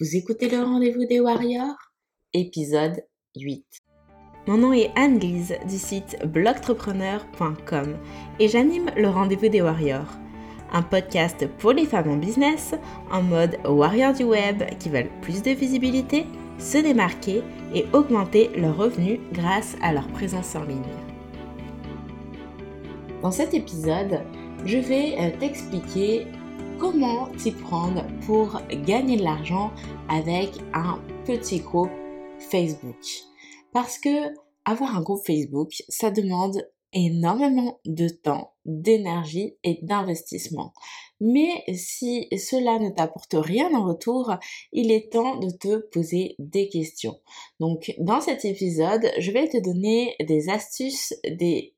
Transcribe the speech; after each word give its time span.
Vous 0.00 0.16
écoutez 0.16 0.48
le 0.48 0.62
rendez-vous 0.62 1.04
des 1.04 1.20
Warriors 1.20 1.76
Épisode 2.32 3.04
8. 3.36 3.66
Mon 4.46 4.56
nom 4.56 4.72
est 4.72 4.90
Anne-Lise 4.96 5.56
du 5.68 5.76
site 5.76 6.16
blogtrepreneur.com 6.24 7.98
et 8.38 8.48
j'anime 8.48 8.90
le 8.96 9.10
rendez-vous 9.10 9.50
des 9.50 9.60
Warriors, 9.60 10.10
un 10.72 10.80
podcast 10.80 11.46
pour 11.58 11.72
les 11.72 11.84
femmes 11.84 12.08
en 12.08 12.16
business 12.16 12.74
en 13.10 13.20
mode 13.20 13.58
warrior 13.66 14.14
du 14.14 14.24
web 14.24 14.62
qui 14.78 14.88
veulent 14.88 15.10
plus 15.20 15.42
de 15.42 15.50
visibilité, 15.50 16.24
se 16.58 16.78
démarquer 16.78 17.42
et 17.74 17.84
augmenter 17.92 18.48
leurs 18.56 18.78
revenus 18.78 19.20
grâce 19.34 19.76
à 19.82 19.92
leur 19.92 20.08
présence 20.08 20.56
en 20.56 20.64
ligne. 20.64 20.80
Dans 23.20 23.32
cet 23.32 23.52
épisode, 23.52 24.22
je 24.64 24.78
vais 24.78 25.16
euh, 25.18 25.30
t'expliquer 25.38 26.26
comment 26.80 27.26
t'y 27.36 27.52
prendre 27.52 28.06
pour 28.24 28.58
gagner 28.86 29.18
de 29.18 29.22
l'argent 29.22 29.70
avec 30.08 30.50
un 30.72 30.98
petit 31.26 31.60
groupe 31.60 31.90
Facebook? 32.38 32.96
Parce 33.72 33.98
que 33.98 34.34
avoir 34.64 34.96
un 34.96 35.02
groupe 35.02 35.24
Facebook, 35.26 35.72
ça 35.88 36.10
demande 36.10 36.62
énormément 36.94 37.78
de 37.84 38.08
temps, 38.08 38.54
d'énergie 38.70 39.56
et 39.64 39.78
d'investissement. 39.82 40.72
Mais 41.20 41.64
si 41.74 42.28
cela 42.32 42.78
ne 42.78 42.88
t'apporte 42.88 43.34
rien 43.34 43.74
en 43.74 43.84
retour, 43.84 44.34
il 44.72 44.90
est 44.90 45.12
temps 45.12 45.36
de 45.36 45.50
te 45.50 45.76
poser 45.88 46.34
des 46.38 46.68
questions. 46.70 47.20
Donc 47.60 47.92
dans 47.98 48.22
cet 48.22 48.46
épisode, 48.46 49.10
je 49.18 49.30
vais 49.30 49.46
te 49.48 49.58
donner 49.58 50.16
des 50.20 50.48
astuces, 50.48 51.14
des, 51.24 51.74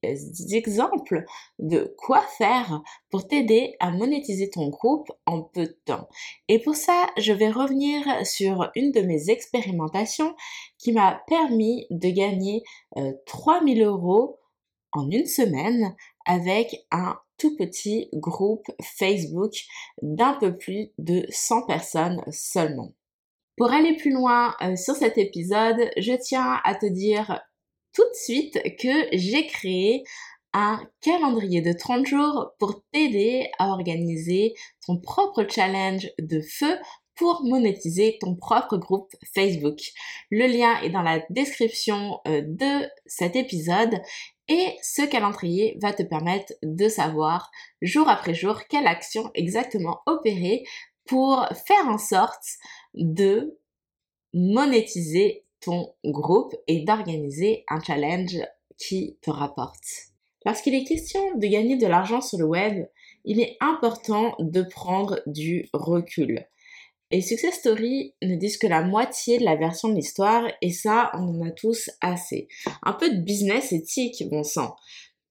exemples 0.52 1.24
de 1.58 1.92
quoi 1.98 2.22
faire 2.38 2.82
pour 3.10 3.26
t'aider 3.26 3.74
à 3.80 3.90
monétiser 3.90 4.48
ton 4.48 4.68
groupe 4.68 5.10
en 5.26 5.42
peu 5.42 5.66
de 5.66 5.78
temps. 5.84 6.08
Et 6.46 6.60
pour 6.60 6.76
ça, 6.76 7.08
je 7.18 7.32
vais 7.32 7.50
revenir 7.50 8.04
sur 8.24 8.70
une 8.76 8.92
de 8.92 9.00
mes 9.00 9.28
expérimentations 9.28 10.36
qui 10.78 10.92
m'a 10.92 11.20
permis 11.26 11.86
de 11.90 12.10
gagner 12.10 12.62
3000 13.26 13.82
euh, 13.82 13.86
euros 13.86 14.38
en 14.92 15.10
une 15.10 15.26
semaine 15.26 15.94
avec 16.26 16.86
un 16.90 17.16
tout 17.38 17.56
petit 17.56 18.08
groupe 18.14 18.66
Facebook 18.82 19.52
d'un 20.00 20.34
peu 20.34 20.56
plus 20.56 20.90
de 20.98 21.26
100 21.30 21.66
personnes 21.66 22.22
seulement. 22.30 22.92
Pour 23.56 23.72
aller 23.72 23.96
plus 23.96 24.12
loin 24.12 24.54
euh, 24.62 24.76
sur 24.76 24.94
cet 24.94 25.18
épisode, 25.18 25.90
je 25.96 26.14
tiens 26.14 26.60
à 26.64 26.74
te 26.74 26.86
dire 26.86 27.40
tout 27.92 28.02
de 28.02 28.14
suite 28.14 28.58
que 28.78 29.08
j'ai 29.12 29.46
créé 29.46 30.04
un 30.54 30.80
calendrier 31.00 31.62
de 31.62 31.72
30 31.72 32.06
jours 32.06 32.52
pour 32.58 32.82
t'aider 32.92 33.50
à 33.58 33.68
organiser 33.68 34.54
ton 34.86 34.98
propre 34.98 35.46
challenge 35.48 36.10
de 36.18 36.40
feu 36.40 36.76
pour 37.14 37.44
monétiser 37.44 38.18
ton 38.20 38.34
propre 38.34 38.76
groupe 38.76 39.12
Facebook. 39.34 39.78
Le 40.30 40.46
lien 40.46 40.80
est 40.80 40.90
dans 40.90 41.02
la 41.02 41.20
description 41.30 42.20
euh, 42.26 42.42
de 42.44 42.88
cet 43.06 43.36
épisode 43.36 44.00
et 44.52 44.76
ce 44.82 45.00
calendrier 45.00 45.78
va 45.80 45.94
te 45.94 46.02
permettre 46.02 46.52
de 46.62 46.86
savoir 46.86 47.50
jour 47.80 48.06
après 48.10 48.34
jour 48.34 48.60
quelle 48.68 48.86
action 48.86 49.30
exactement 49.34 50.00
opérer 50.04 50.62
pour 51.06 51.48
faire 51.66 51.88
en 51.88 51.96
sorte 51.96 52.44
de 52.92 53.58
monétiser 54.34 55.46
ton 55.60 55.94
groupe 56.04 56.54
et 56.66 56.84
d'organiser 56.84 57.64
un 57.70 57.80
challenge 57.80 58.36
qui 58.76 59.16
te 59.22 59.30
rapporte. 59.30 59.86
Lorsqu'il 60.44 60.74
est 60.74 60.84
question 60.84 61.34
de 61.38 61.46
gagner 61.46 61.78
de 61.78 61.86
l'argent 61.86 62.20
sur 62.20 62.38
le 62.38 62.44
web, 62.44 62.86
il 63.24 63.40
est 63.40 63.56
important 63.60 64.34
de 64.38 64.62
prendre 64.62 65.22
du 65.24 65.70
recul. 65.72 66.44
Et 67.12 67.20
Success 67.20 67.56
Story 67.56 68.14
ne 68.22 68.36
disent 68.36 68.56
que 68.56 68.66
la 68.66 68.82
moitié 68.82 69.38
de 69.38 69.44
la 69.44 69.54
version 69.54 69.90
de 69.90 69.94
l'histoire 69.94 70.50
et 70.62 70.72
ça, 70.72 71.10
on 71.12 71.40
en 71.40 71.46
a 71.46 71.50
tous 71.50 71.90
assez. 72.00 72.48
Un 72.82 72.94
peu 72.94 73.10
de 73.10 73.20
business 73.20 73.70
éthique, 73.70 74.24
bon 74.30 74.42
sang. 74.42 74.74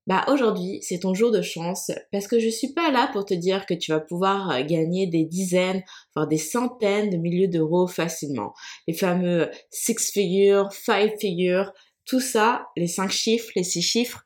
Bah 0.05 0.23
aujourd'hui, 0.27 0.79
c'est 0.81 0.99
ton 0.99 1.15
jour 1.15 1.31
de 1.31 1.41
chance 1.41 1.91
parce 2.11 2.27
que 2.27 2.39
je 2.39 2.49
suis 2.49 2.73
pas 2.73 2.91
là 2.91 3.09
pour 3.13 3.25
te 3.25 3.33
dire 3.33 3.65
que 3.65 3.73
tu 3.73 3.91
vas 3.91 3.99
pouvoir 3.99 4.51
euh, 4.51 4.63
gagner 4.63 5.07
des 5.07 5.25
dizaines, 5.25 5.83
voire 6.15 6.27
des 6.27 6.37
centaines 6.37 7.09
de 7.09 7.17
milliers 7.17 7.47
d'euros 7.47 7.87
facilement. 7.87 8.53
Les 8.87 8.93
fameux 8.93 9.49
six 9.71 10.11
figures, 10.11 10.71
five 10.73 11.13
figures, 11.19 11.71
tout 12.05 12.19
ça, 12.19 12.67
les 12.77 12.87
cinq 12.87 13.11
chiffres, 13.11 13.51
les 13.55 13.63
six 13.63 13.81
chiffres, 13.81 14.23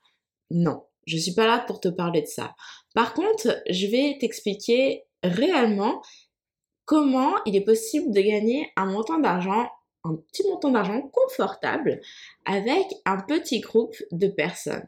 non. 0.49 0.83
Je 1.07 1.17
suis 1.17 1.33
pas 1.33 1.45
là 1.45 1.63
pour 1.67 1.79
te 1.79 1.89
parler 1.89 2.21
de 2.21 2.27
ça. 2.27 2.55
Par 2.95 3.13
contre, 3.13 3.61
je 3.69 3.87
vais 3.87 4.17
t'expliquer 4.19 5.03
réellement 5.23 6.01
comment 6.85 7.33
il 7.45 7.55
est 7.55 7.65
possible 7.65 8.11
de 8.13 8.21
gagner 8.21 8.71
un 8.75 8.85
montant 8.85 9.19
d'argent, 9.19 9.67
un 10.03 10.15
petit 10.15 10.47
montant 10.47 10.71
d'argent 10.71 11.01
confortable 11.01 11.99
avec 12.45 12.85
un 13.05 13.17
petit 13.17 13.59
groupe 13.59 13.95
de 14.11 14.27
personnes. 14.27 14.87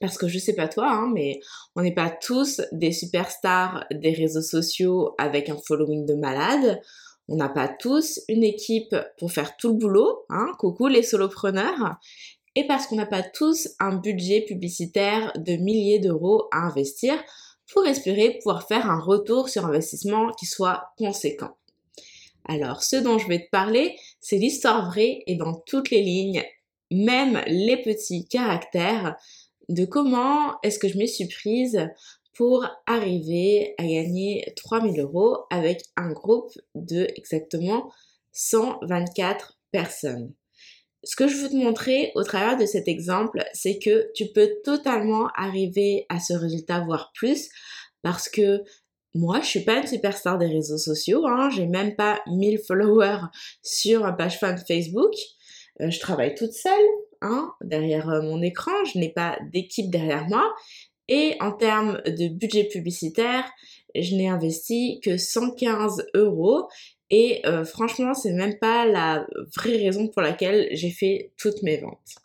Parce 0.00 0.18
que 0.18 0.28
je 0.28 0.38
sais 0.38 0.54
pas 0.54 0.68
toi, 0.68 0.90
hein, 0.90 1.10
mais 1.14 1.40
on 1.74 1.82
n'est 1.82 1.94
pas 1.94 2.10
tous 2.10 2.60
des 2.72 2.92
superstars 2.92 3.86
des 3.90 4.12
réseaux 4.12 4.42
sociaux 4.42 5.14
avec 5.18 5.48
un 5.48 5.56
following 5.56 6.04
de 6.04 6.14
malade. 6.14 6.80
On 7.28 7.36
n'a 7.36 7.48
pas 7.48 7.68
tous 7.68 8.20
une 8.28 8.44
équipe 8.44 8.94
pour 9.18 9.32
faire 9.32 9.56
tout 9.56 9.68
le 9.68 9.74
boulot, 9.74 10.26
hein, 10.28 10.52
coucou 10.58 10.88
les 10.88 11.02
solopreneurs. 11.02 11.96
Et 12.54 12.66
parce 12.66 12.86
qu'on 12.86 12.96
n'a 12.96 13.06
pas 13.06 13.22
tous 13.22 13.68
un 13.78 13.96
budget 13.96 14.42
publicitaire 14.42 15.32
de 15.36 15.52
milliers 15.52 16.00
d'euros 16.00 16.48
à 16.52 16.58
investir 16.58 17.16
pour 17.72 17.86
espérer 17.86 18.38
pouvoir 18.38 18.66
faire 18.66 18.90
un 18.90 19.00
retour 19.00 19.48
sur 19.48 19.66
investissement 19.66 20.32
qui 20.32 20.46
soit 20.46 20.92
conséquent. 20.96 21.56
Alors, 22.48 22.82
ce 22.82 22.96
dont 22.96 23.18
je 23.18 23.28
vais 23.28 23.44
te 23.44 23.50
parler, 23.50 23.96
c'est 24.20 24.38
l'histoire 24.38 24.88
vraie 24.88 25.22
et 25.26 25.36
dans 25.36 25.54
toutes 25.66 25.90
les 25.90 26.02
lignes, 26.02 26.42
même 26.90 27.42
les 27.46 27.76
petits 27.82 28.26
caractères, 28.26 29.16
de 29.68 29.84
comment 29.84 30.58
est-ce 30.62 30.78
que 30.78 30.88
je 30.88 30.96
me 30.96 31.06
suis 31.06 31.28
prise 31.28 31.88
pour 32.34 32.64
arriver 32.86 33.74
à 33.78 33.82
gagner 33.82 34.52
3000 34.56 34.98
euros 35.00 35.38
avec 35.50 35.82
un 35.96 36.10
groupe 36.12 36.52
de 36.74 37.06
exactement 37.16 37.92
124 38.32 39.58
personnes. 39.72 40.32
Ce 41.04 41.14
que 41.16 41.28
je 41.28 41.36
veux 41.36 41.48
te 41.48 41.56
montrer 41.56 42.12
au 42.14 42.24
travers 42.24 42.56
de 42.56 42.66
cet 42.66 42.88
exemple, 42.88 43.44
c'est 43.52 43.78
que 43.78 44.10
tu 44.14 44.26
peux 44.34 44.50
totalement 44.64 45.28
arriver 45.36 46.06
à 46.08 46.18
ce 46.18 46.32
résultat, 46.32 46.80
voire 46.80 47.12
plus, 47.14 47.48
parce 48.02 48.28
que 48.28 48.62
moi, 49.14 49.40
je 49.40 49.46
suis 49.46 49.64
pas 49.64 49.78
une 49.78 49.86
superstar 49.86 50.38
des 50.38 50.46
réseaux 50.46 50.78
sociaux, 50.78 51.26
hein, 51.26 51.50
j'ai 51.50 51.66
même 51.66 51.96
pas 51.96 52.20
1000 52.26 52.58
followers 52.66 53.22
sur 53.62 54.02
ma 54.02 54.12
page 54.12 54.38
fan 54.38 54.56
Facebook. 54.66 55.12
Euh, 55.80 55.90
je 55.90 55.98
travaille 56.00 56.34
toute 56.34 56.52
seule, 56.52 56.72
hein, 57.22 57.52
derrière 57.62 58.08
euh, 58.10 58.22
mon 58.22 58.42
écran, 58.42 58.84
je 58.92 58.98
n'ai 58.98 59.12
pas 59.12 59.38
d'équipe 59.52 59.90
derrière 59.90 60.26
moi. 60.28 60.52
Et 61.08 61.36
en 61.40 61.52
termes 61.52 62.02
de 62.06 62.28
budget 62.28 62.64
publicitaire, 62.64 63.50
je 63.94 64.14
n'ai 64.14 64.28
investi 64.28 65.00
que 65.02 65.16
115 65.16 66.06
euros 66.14 66.68
et 67.10 67.40
euh, 67.46 67.64
franchement, 67.64 68.14
c'est 68.14 68.32
même 68.32 68.58
pas 68.58 68.86
la 68.86 69.26
vraie 69.56 69.76
raison 69.76 70.08
pour 70.08 70.22
laquelle 70.22 70.68
j'ai 70.72 70.90
fait 70.90 71.32
toutes 71.38 71.62
mes 71.62 71.78
ventes. 71.78 72.16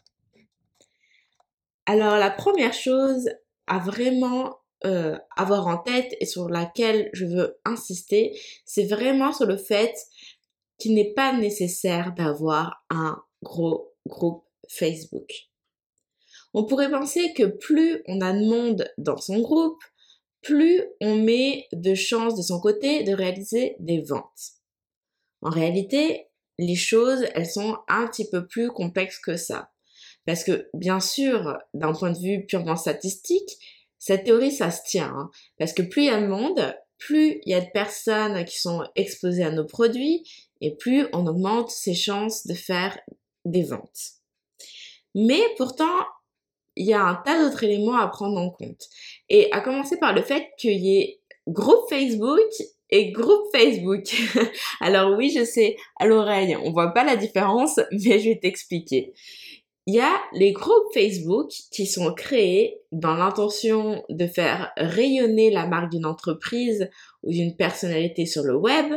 Alors 1.85 2.17
la 2.17 2.29
première 2.29 2.73
chose 2.73 3.29
à 3.67 3.79
vraiment 3.79 4.57
euh, 4.85 5.17
avoir 5.37 5.67
en 5.67 5.77
tête 5.77 6.13
et 6.19 6.25
sur 6.25 6.49
laquelle 6.49 7.09
je 7.13 7.25
veux 7.25 7.57
insister, 7.65 8.37
c'est 8.65 8.85
vraiment 8.85 9.31
sur 9.31 9.45
le 9.45 9.57
fait 9.57 9.93
qu'il 10.77 10.95
n'est 10.95 11.13
pas 11.13 11.33
nécessaire 11.33 12.13
d'avoir 12.13 12.83
un 12.89 13.21
gros 13.41 13.93
groupe 14.05 14.43
Facebook. 14.67 15.29
On 16.53 16.65
pourrait 16.65 16.91
penser 16.91 17.33
que 17.33 17.43
plus 17.43 18.03
on 18.07 18.21
a 18.21 18.33
de 18.33 18.45
monde 18.45 18.85
dans 18.97 19.17
son 19.17 19.39
groupe, 19.39 19.81
plus 20.41 20.83
on 20.99 21.15
met 21.15 21.67
de 21.71 21.95
chances 21.95 22.35
de 22.35 22.41
son 22.41 22.59
côté 22.59 23.03
de 23.03 23.13
réaliser 23.13 23.75
des 23.79 24.01
ventes. 24.01 24.62
En 25.43 25.49
réalité, 25.49 26.27
les 26.57 26.75
choses, 26.75 27.25
elles 27.35 27.49
sont 27.49 27.77
un 27.87 28.07
petit 28.07 28.29
peu 28.29 28.47
plus 28.47 28.69
complexes 28.69 29.19
que 29.19 29.37
ça. 29.37 29.71
Parce 30.25 30.43
que, 30.43 30.69
bien 30.73 30.99
sûr, 30.99 31.57
d'un 31.73 31.93
point 31.93 32.11
de 32.11 32.19
vue 32.19 32.45
purement 32.45 32.75
statistique, 32.77 33.57
cette 33.99 34.23
théorie, 34.23 34.51
ça 34.51 34.71
se 34.71 34.81
tient. 34.85 35.13
Hein. 35.15 35.29
parce 35.57 35.73
que 35.73 35.81
plus 35.81 36.03
il 36.03 36.07
y 36.07 36.09
a 36.09 36.21
de 36.21 36.27
monde, 36.27 36.75
plus 36.97 37.41
il 37.45 37.51
y 37.51 37.53
a 37.53 37.61
de 37.61 37.71
personnes 37.73 38.43
qui 38.45 38.57
sont 38.57 38.83
exposées 38.95 39.43
à 39.43 39.51
nos 39.51 39.65
produits, 39.65 40.23
et 40.61 40.75
plus 40.75 41.07
on 41.13 41.27
augmente 41.27 41.69
ses 41.69 41.93
chances 41.93 42.47
de 42.47 42.53
faire 42.53 42.97
des 43.45 43.63
ventes. 43.63 44.13
Mais 45.15 45.41
pourtant, 45.57 46.05
il 46.75 46.85
y 46.87 46.93
a 46.93 47.03
un 47.03 47.15
tas 47.15 47.37
d'autres 47.37 47.63
éléments 47.63 47.97
à 47.97 48.07
prendre 48.07 48.39
en 48.39 48.49
compte. 48.49 48.87
Et 49.29 49.51
à 49.51 49.61
commencer 49.61 49.97
par 49.97 50.13
le 50.13 50.21
fait 50.21 50.47
qu'il 50.57 50.79
y 50.79 50.97
ait 50.97 51.21
groupe 51.47 51.89
Facebook 51.89 52.49
et 52.93 53.11
groupe 53.11 53.47
Facebook. 53.51 54.03
Alors 54.79 55.17
oui, 55.17 55.33
je 55.35 55.43
sais, 55.43 55.75
à 55.99 56.05
l'oreille, 56.05 56.55
on 56.63 56.71
voit 56.71 56.93
pas 56.93 57.03
la 57.03 57.15
différence, 57.15 57.79
mais 57.91 58.19
je 58.19 58.29
vais 58.29 58.39
t'expliquer. 58.39 59.13
Il 59.85 59.95
y 59.95 59.99
a 59.99 60.13
les 60.33 60.53
groupes 60.53 60.93
Facebook 60.93 61.49
qui 61.71 61.87
sont 61.87 62.13
créés 62.13 62.79
dans 62.93 63.15
l'intention 63.15 64.03
de 64.09 64.27
faire 64.27 64.71
rayonner 64.77 65.49
la 65.49 65.65
marque 65.65 65.91
d'une 65.91 66.05
entreprise 66.05 66.89
ou 67.23 67.31
d'une 67.31 67.57
personnalité 67.57 68.25
sur 68.25 68.43
le 68.43 68.55
web 68.55 68.93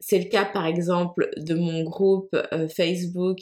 c'est 0.00 0.18
le 0.18 0.28
cas 0.28 0.44
par 0.44 0.66
exemple 0.66 1.28
de 1.36 1.54
mon 1.54 1.82
groupe 1.82 2.36
euh, 2.52 2.68
Facebook 2.68 3.38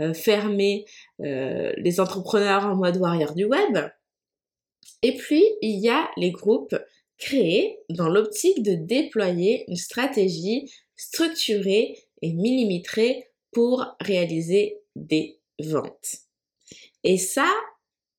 euh, 0.00 0.14
fermé, 0.14 0.86
euh, 1.20 1.72
les 1.76 2.00
entrepreneurs 2.00 2.64
en 2.64 2.76
mode 2.76 2.96
warrior 2.96 3.34
du 3.34 3.44
web. 3.44 3.78
Et 5.02 5.16
puis, 5.16 5.44
il 5.62 5.78
y 5.78 5.88
a 5.88 6.10
les 6.16 6.30
groupes 6.30 6.74
créés 7.20 7.78
dans 7.90 8.08
l'optique 8.08 8.62
de 8.62 8.74
déployer 8.74 9.64
une 9.68 9.76
stratégie 9.76 10.72
structurée 10.96 11.98
et 12.22 12.32
millimétrée 12.32 13.28
pour 13.52 13.86
réaliser 14.00 14.78
des 14.96 15.38
ventes. 15.62 16.16
Et 17.04 17.18
ça, 17.18 17.48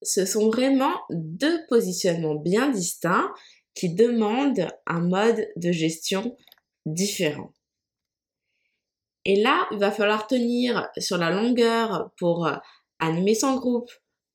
ce 0.02 0.26
sont 0.26 0.50
vraiment 0.50 0.94
deux 1.10 1.60
positionnements 1.68 2.36
bien 2.36 2.70
distincts 2.70 3.32
qui 3.74 3.94
demandent 3.94 4.68
un 4.86 5.02
mode 5.02 5.48
de 5.56 5.72
gestion 5.72 6.36
différent. 6.86 7.54
Et 9.26 9.42
là, 9.42 9.68
il 9.72 9.78
va 9.78 9.92
falloir 9.92 10.28
tenir 10.28 10.90
sur 10.98 11.18
la 11.18 11.30
longueur 11.30 12.12
pour 12.18 12.48
euh, 12.48 12.56
animer 13.00 13.36
son 13.36 13.56
groupe, 13.56 13.92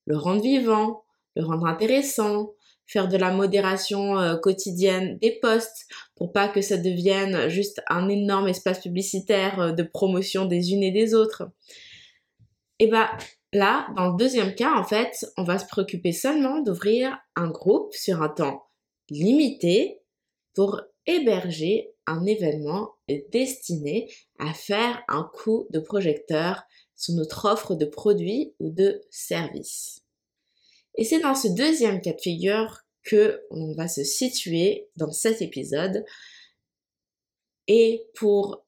le 0.07 0.17
rendre 0.17 0.43
vivant, 0.43 1.05
le 1.35 1.45
rendre 1.45 1.67
intéressant, 1.67 2.55
faire 2.87 3.09
de 3.09 3.17
la 3.17 3.33
modération 3.33 4.19
euh, 4.19 4.37
quotidienne 4.37 5.19
des 5.19 5.39
posts 5.41 5.87
pour 6.15 6.33
pas 6.33 6.49
que 6.49 6.61
ça 6.61 6.77
devienne 6.77 7.49
juste 7.49 7.83
un 7.89 8.09
énorme 8.09 8.49
espace 8.49 8.81
publicitaire 8.81 9.61
euh, 9.61 9.73
de 9.73 9.83
promotion 9.83 10.47
des 10.47 10.73
unes 10.73 10.83
et 10.83 10.93
des 10.93 11.15
autres. 11.15 11.51
Et 12.79 12.87
bah 12.89 13.11
là, 13.53 13.89
dans 13.97 14.11
le 14.11 14.17
deuxième 14.17 14.55
cas, 14.55 14.75
en 14.75 14.85
fait, 14.85 15.27
on 15.37 15.45
va 15.45 15.59
se 15.59 15.67
préoccuper 15.67 16.13
seulement 16.13 16.61
d'ouvrir 16.61 17.19
un 17.35 17.49
groupe 17.49 17.95
sur 17.95 18.23
un 18.23 18.29
temps 18.29 18.67
limité 19.09 20.01
pour 20.55 20.81
héberger 21.07 21.93
un 22.07 22.25
événement 22.25 22.91
destiné 23.31 24.11
à 24.39 24.53
faire 24.53 25.03
un 25.09 25.29
coup 25.35 25.67
de 25.71 25.81
projecteur 25.81 26.63
sur 26.95 27.15
notre 27.15 27.45
offre 27.47 27.75
de 27.75 27.85
produits 27.85 28.55
ou 28.59 28.71
de 28.71 29.01
services. 29.11 30.06
Et 30.97 31.05
c'est 31.05 31.21
dans 31.21 31.35
ce 31.35 31.49
deuxième 31.49 32.01
cas 32.01 32.13
de 32.13 32.21
figure 32.21 32.83
que 33.03 33.43
on 33.51 33.73
va 33.75 33.89
se 33.89 34.05
situer 34.05 34.89
dans 34.97 35.13
cet 35.13 35.41
épisode. 35.43 36.05
Et 37.69 38.07
pour 38.15 38.65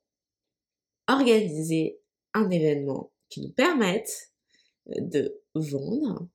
organiser 1.08 2.00
un 2.34 2.50
événement 2.50 3.12
qui 3.28 3.40
nous 3.42 3.52
permette 3.52 4.32
de 4.86 5.40
vendre, 5.54 6.28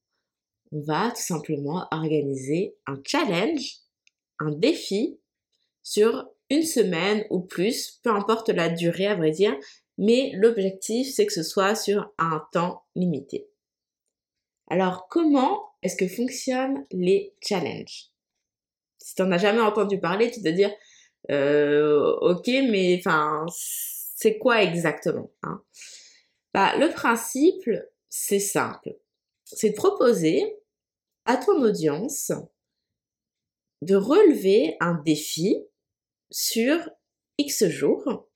on 0.71 0.81
va 0.81 1.11
tout 1.11 1.21
simplement 1.21 1.87
organiser 1.91 2.75
un 2.87 2.99
challenge, 3.05 3.77
un 4.39 4.51
défi 4.51 5.19
sur 5.83 6.27
une 6.49 6.63
semaine 6.63 7.25
ou 7.29 7.41
plus, 7.41 7.99
peu 8.03 8.09
importe 8.09 8.49
la 8.49 8.69
durée 8.69 9.07
à 9.07 9.15
vrai 9.15 9.31
dire, 9.31 9.55
mais 9.97 10.31
l'objectif 10.35 11.13
c'est 11.13 11.25
que 11.25 11.33
ce 11.33 11.43
soit 11.43 11.75
sur 11.75 12.11
un 12.17 12.43
temps 12.51 12.83
limité. 12.95 13.47
Alors 14.69 15.07
comment 15.09 15.72
est-ce 15.83 15.95
que 15.95 16.07
fonctionnent 16.07 16.85
les 16.91 17.33
challenges? 17.41 18.09
Si 18.97 19.15
tu 19.15 19.21
n'en 19.21 19.31
as 19.31 19.37
jamais 19.37 19.61
entendu 19.61 19.99
parler, 19.99 20.31
tu 20.31 20.41
te 20.41 20.49
dire 20.49 20.71
euh, 21.31 22.15
ok 22.21 22.47
mais 22.47 22.97
enfin 22.99 23.45
c'est 23.49 24.37
quoi 24.37 24.61
exactement 24.61 25.31
hein? 25.43 25.61
Bah, 26.53 26.75
Le 26.77 26.91
principe 26.91 27.69
c'est 28.09 28.39
simple, 28.39 28.95
c'est 29.43 29.71
de 29.71 29.75
proposer 29.75 30.55
à 31.25 31.37
ton 31.37 31.61
audience 31.63 32.31
de 33.81 33.95
relever 33.95 34.77
un 34.79 34.95
défi 35.05 35.57
sur 36.29 36.77
X 37.37 37.67
jours 37.67 38.27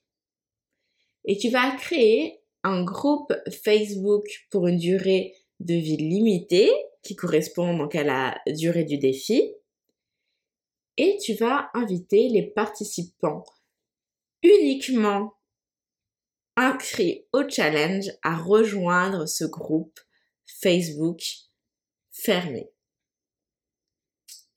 et 1.25 1.37
tu 1.37 1.49
vas 1.49 1.75
créer 1.75 2.41
un 2.63 2.83
groupe 2.83 3.33
Facebook 3.63 4.25
pour 4.49 4.67
une 4.67 4.77
durée 4.77 5.33
de 5.59 5.73
vie 5.73 5.97
limitée 5.97 6.71
qui 7.03 7.15
correspond 7.15 7.75
donc 7.77 7.95
à 7.95 8.03
la 8.03 8.39
durée 8.47 8.83
du 8.83 8.97
défi 8.97 9.53
et 10.97 11.17
tu 11.23 11.35
vas 11.35 11.69
inviter 11.73 12.27
les 12.29 12.43
participants 12.43 13.45
uniquement 14.43 15.33
inscrits 16.55 17.25
au 17.33 17.47
challenge 17.47 18.11
à 18.23 18.35
rejoindre 18.35 19.27
ce 19.27 19.45
groupe 19.45 19.99
Facebook 20.45 21.21
fermé. 22.11 22.69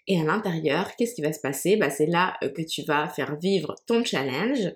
Et 0.06 0.18
à 0.18 0.24
l'intérieur, 0.24 0.96
qu'est-ce 0.96 1.14
qui 1.14 1.22
va 1.22 1.32
se 1.32 1.40
passer? 1.40 1.76
Bah, 1.76 1.90
C'est 1.90 2.06
là 2.06 2.36
euh, 2.42 2.48
que 2.48 2.62
tu 2.62 2.82
vas 2.82 3.08
faire 3.08 3.36
vivre 3.38 3.76
ton 3.86 4.02
challenge. 4.02 4.74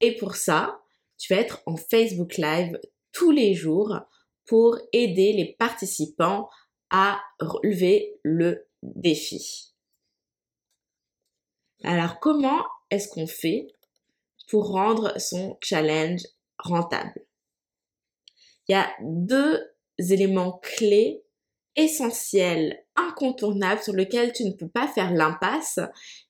Et 0.00 0.16
pour 0.16 0.36
ça, 0.36 0.80
tu 1.18 1.34
vas 1.34 1.40
être 1.40 1.62
en 1.66 1.76
Facebook 1.76 2.36
Live 2.36 2.78
tous 3.12 3.32
les 3.32 3.54
jours 3.54 4.00
pour 4.46 4.78
aider 4.92 5.32
les 5.32 5.54
participants 5.58 6.48
à 6.90 7.20
relever 7.40 8.18
le 8.22 8.66
défi. 8.82 9.72
Alors 11.84 12.20
comment 12.20 12.64
est-ce 12.90 13.08
qu'on 13.08 13.26
fait 13.26 13.68
pour 14.48 14.70
rendre 14.70 15.18
son 15.18 15.58
challenge 15.62 16.22
rentable? 16.58 17.24
Il 18.68 18.72
y 18.72 18.74
a 18.74 18.90
deux 19.00 19.60
éléments 19.98 20.60
clés 20.62 21.24
essentiels 21.74 22.84
incontournable 22.96 23.82
sur 23.82 23.94
lequel 23.94 24.32
tu 24.32 24.44
ne 24.44 24.52
peux 24.52 24.68
pas 24.68 24.86
faire 24.88 25.12
l'impasse 25.12 25.80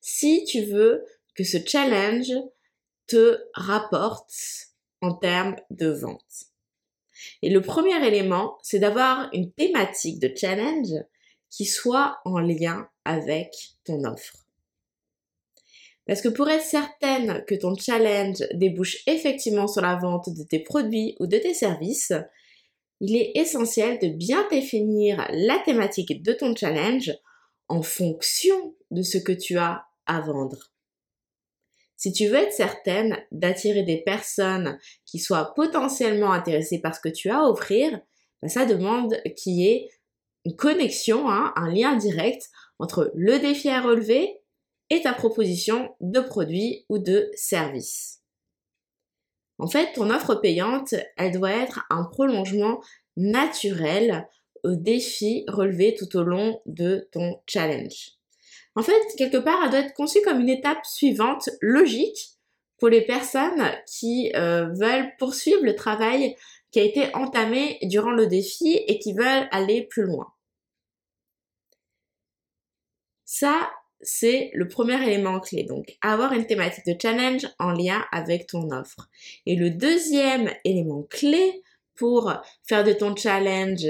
si 0.00 0.44
tu 0.44 0.64
veux 0.64 1.04
que 1.34 1.44
ce 1.44 1.58
challenge 1.66 2.32
te 3.06 3.38
rapporte 3.54 4.32
en 5.00 5.14
termes 5.14 5.56
de 5.70 5.88
vente. 5.88 6.51
Et 7.42 7.50
le 7.50 7.60
premier 7.60 8.04
élément, 8.06 8.58
c'est 8.62 8.78
d'avoir 8.78 9.28
une 9.32 9.52
thématique 9.52 10.18
de 10.18 10.32
challenge 10.36 10.94
qui 11.50 11.64
soit 11.66 12.18
en 12.24 12.38
lien 12.38 12.88
avec 13.04 13.50
ton 13.84 14.04
offre. 14.04 14.46
Parce 16.06 16.20
que 16.20 16.28
pour 16.28 16.48
être 16.48 16.64
certaine 16.64 17.44
que 17.46 17.54
ton 17.54 17.74
challenge 17.76 18.42
débouche 18.54 19.02
effectivement 19.06 19.68
sur 19.68 19.82
la 19.82 19.96
vente 19.96 20.28
de 20.30 20.42
tes 20.42 20.58
produits 20.58 21.14
ou 21.20 21.26
de 21.26 21.38
tes 21.38 21.54
services, 21.54 22.12
il 23.00 23.16
est 23.16 23.32
essentiel 23.34 23.98
de 23.98 24.08
bien 24.08 24.46
définir 24.50 25.26
la 25.32 25.58
thématique 25.60 26.22
de 26.22 26.32
ton 26.32 26.54
challenge 26.56 27.12
en 27.68 27.82
fonction 27.82 28.74
de 28.90 29.02
ce 29.02 29.18
que 29.18 29.32
tu 29.32 29.58
as 29.58 29.84
à 30.06 30.20
vendre. 30.20 30.71
Si 32.02 32.12
tu 32.12 32.26
veux 32.26 32.34
être 32.34 32.52
certaine 32.52 33.16
d'attirer 33.30 33.84
des 33.84 33.98
personnes 34.02 34.76
qui 35.06 35.20
soient 35.20 35.54
potentiellement 35.54 36.32
intéressées 36.32 36.80
par 36.80 36.96
ce 36.96 37.00
que 37.00 37.08
tu 37.08 37.30
as 37.30 37.38
à 37.38 37.44
offrir, 37.44 37.96
ben, 38.42 38.48
ça 38.48 38.66
demande 38.66 39.14
qu'il 39.36 39.52
y 39.52 39.68
ait 39.68 39.88
une 40.44 40.56
connexion, 40.56 41.30
hein, 41.30 41.52
un 41.54 41.70
lien 41.70 41.94
direct 41.94 42.50
entre 42.80 43.12
le 43.14 43.38
défi 43.38 43.68
à 43.68 43.80
relever 43.80 44.40
et 44.90 45.02
ta 45.02 45.12
proposition 45.12 45.94
de 46.00 46.18
produit 46.18 46.86
ou 46.88 46.98
de 46.98 47.30
service. 47.36 48.20
En 49.58 49.68
fait, 49.68 49.92
ton 49.92 50.10
offre 50.10 50.34
payante, 50.34 50.96
elle 51.16 51.30
doit 51.30 51.52
être 51.52 51.86
un 51.88 52.02
prolongement 52.02 52.82
naturel 53.16 54.26
au 54.64 54.74
défi 54.74 55.44
relevé 55.46 55.94
tout 55.94 56.16
au 56.16 56.24
long 56.24 56.60
de 56.66 57.08
ton 57.12 57.40
challenge. 57.46 58.21
En 58.74 58.82
fait, 58.82 59.00
quelque 59.18 59.36
part, 59.36 59.60
elle 59.64 59.70
doit 59.70 59.80
être 59.80 59.94
conçue 59.94 60.22
comme 60.22 60.40
une 60.40 60.48
étape 60.48 60.84
suivante, 60.84 61.50
logique, 61.60 62.32
pour 62.78 62.88
les 62.88 63.02
personnes 63.02 63.70
qui 63.86 64.32
euh, 64.34 64.68
veulent 64.72 65.12
poursuivre 65.18 65.62
le 65.62 65.76
travail 65.76 66.34
qui 66.72 66.80
a 66.80 66.82
été 66.82 67.14
entamé 67.14 67.78
durant 67.82 68.10
le 68.10 68.26
défi 68.26 68.82
et 68.88 68.98
qui 68.98 69.12
veulent 69.12 69.46
aller 69.52 69.86
plus 69.86 70.04
loin. 70.04 70.32
Ça, 73.24 73.70
c'est 74.00 74.50
le 74.54 74.66
premier 74.66 75.00
élément 75.00 75.38
clé. 75.38 75.62
Donc, 75.62 75.96
avoir 76.00 76.32
une 76.32 76.46
thématique 76.46 76.86
de 76.86 76.96
challenge 77.00 77.46
en 77.58 77.70
lien 77.70 78.04
avec 78.10 78.48
ton 78.48 78.70
offre. 78.70 79.08
Et 79.46 79.54
le 79.54 79.70
deuxième 79.70 80.50
élément 80.64 81.04
clé 81.04 81.62
pour 81.94 82.32
faire 82.64 82.82
de 82.82 82.92
ton 82.92 83.14
challenge 83.14 83.86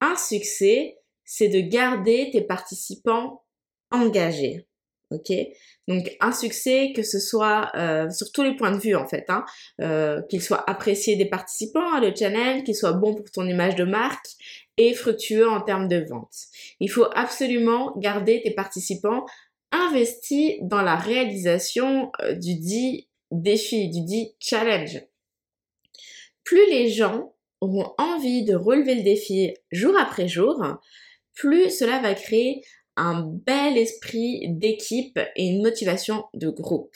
un 0.00 0.16
succès, 0.16 0.98
c'est 1.24 1.48
de 1.48 1.60
garder 1.60 2.30
tes 2.32 2.42
participants 2.42 3.42
engagés. 3.92 4.66
Ok, 5.10 5.30
donc 5.88 6.16
un 6.20 6.32
succès 6.32 6.92
que 6.94 7.02
ce 7.02 7.18
soit 7.18 7.70
euh, 7.74 8.08
sur 8.08 8.32
tous 8.32 8.42
les 8.42 8.56
points 8.56 8.70
de 8.70 8.78
vue 8.78 8.94
en 8.94 9.06
fait, 9.06 9.26
hein, 9.28 9.44
euh, 9.82 10.22
qu'il 10.30 10.40
soit 10.40 10.68
apprécié 10.70 11.16
des 11.16 11.26
participants, 11.26 12.00
le 12.00 12.14
challenge, 12.14 12.64
qu'il 12.64 12.74
soit 12.74 12.92
bon 12.94 13.14
pour 13.14 13.30
ton 13.30 13.46
image 13.46 13.76
de 13.76 13.84
marque 13.84 14.26
et 14.78 14.94
fructueux 14.94 15.48
en 15.48 15.60
termes 15.60 15.88
de 15.88 16.06
vente. 16.08 16.34
Il 16.80 16.90
faut 16.90 17.06
absolument 17.14 17.92
garder 17.98 18.40
tes 18.42 18.52
participants 18.52 19.26
investis 19.70 20.54
dans 20.62 20.82
la 20.82 20.96
réalisation 20.96 22.10
euh, 22.22 22.34
du 22.34 22.54
dit 22.54 23.08
défi, 23.30 23.90
du 23.90 24.02
dit 24.02 24.34
challenge. 24.38 25.02
Plus 26.44 26.70
les 26.70 26.88
gens 26.88 27.34
auront 27.60 27.92
envie 27.98 28.44
de 28.44 28.54
relever 28.54 28.94
le 28.94 29.02
défi 29.02 29.54
jour 29.70 29.96
après 29.98 30.28
jour, 30.28 30.60
plus 31.34 31.70
cela 31.70 32.00
va 32.00 32.14
créer 32.14 32.62
un 32.96 33.22
bel 33.22 33.76
esprit 33.78 34.46
d'équipe 34.48 35.18
et 35.36 35.46
une 35.46 35.62
motivation 35.62 36.24
de 36.34 36.48
groupe. 36.48 36.94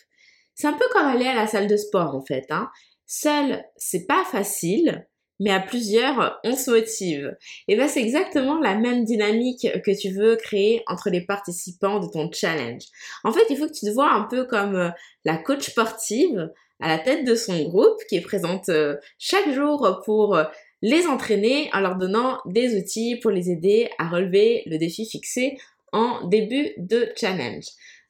C'est 0.54 0.66
un 0.66 0.72
peu 0.72 0.86
comme 0.92 1.06
aller 1.06 1.26
à 1.26 1.34
la 1.34 1.46
salle 1.46 1.68
de 1.68 1.76
sport 1.76 2.14
en 2.14 2.24
fait. 2.24 2.46
Hein. 2.50 2.70
Seul, 3.06 3.64
c'est 3.76 4.06
pas 4.06 4.24
facile, 4.24 5.06
mais 5.38 5.50
à 5.50 5.60
plusieurs, 5.60 6.40
on 6.44 6.56
se 6.56 6.70
motive. 6.70 7.36
Et 7.68 7.76
ben 7.76 7.88
c'est 7.88 8.00
exactement 8.00 8.58
la 8.58 8.74
même 8.74 9.04
dynamique 9.04 9.68
que 9.84 9.98
tu 9.98 10.10
veux 10.10 10.36
créer 10.36 10.82
entre 10.86 11.10
les 11.10 11.20
participants 11.20 12.00
de 12.00 12.08
ton 12.08 12.30
challenge. 12.32 12.84
En 13.22 13.32
fait, 13.32 13.44
il 13.50 13.56
faut 13.56 13.66
que 13.66 13.72
tu 13.72 13.86
te 13.86 13.90
vois 13.90 14.10
un 14.10 14.24
peu 14.24 14.44
comme 14.44 14.76
euh, 14.76 14.90
la 15.24 15.36
coach 15.36 15.70
sportive 15.70 16.50
à 16.80 16.88
la 16.88 16.98
tête 16.98 17.24
de 17.24 17.34
son 17.34 17.62
groupe 17.64 17.98
qui 18.08 18.16
est 18.16 18.22
présente 18.22 18.68
euh, 18.68 18.96
chaque 19.18 19.52
jour 19.52 20.00
pour 20.04 20.36
euh, 20.36 20.44
les 20.82 21.06
entraîner 21.06 21.70
en 21.72 21.80
leur 21.80 21.96
donnant 21.96 22.38
des 22.46 22.76
outils 22.76 23.16
pour 23.16 23.30
les 23.30 23.50
aider 23.50 23.90
à 23.98 24.08
relever 24.08 24.62
le 24.66 24.78
défi 24.78 25.06
fixé 25.06 25.56
en 25.96 26.26
début 26.28 26.72
de 26.76 27.08
challenge. 27.16 27.64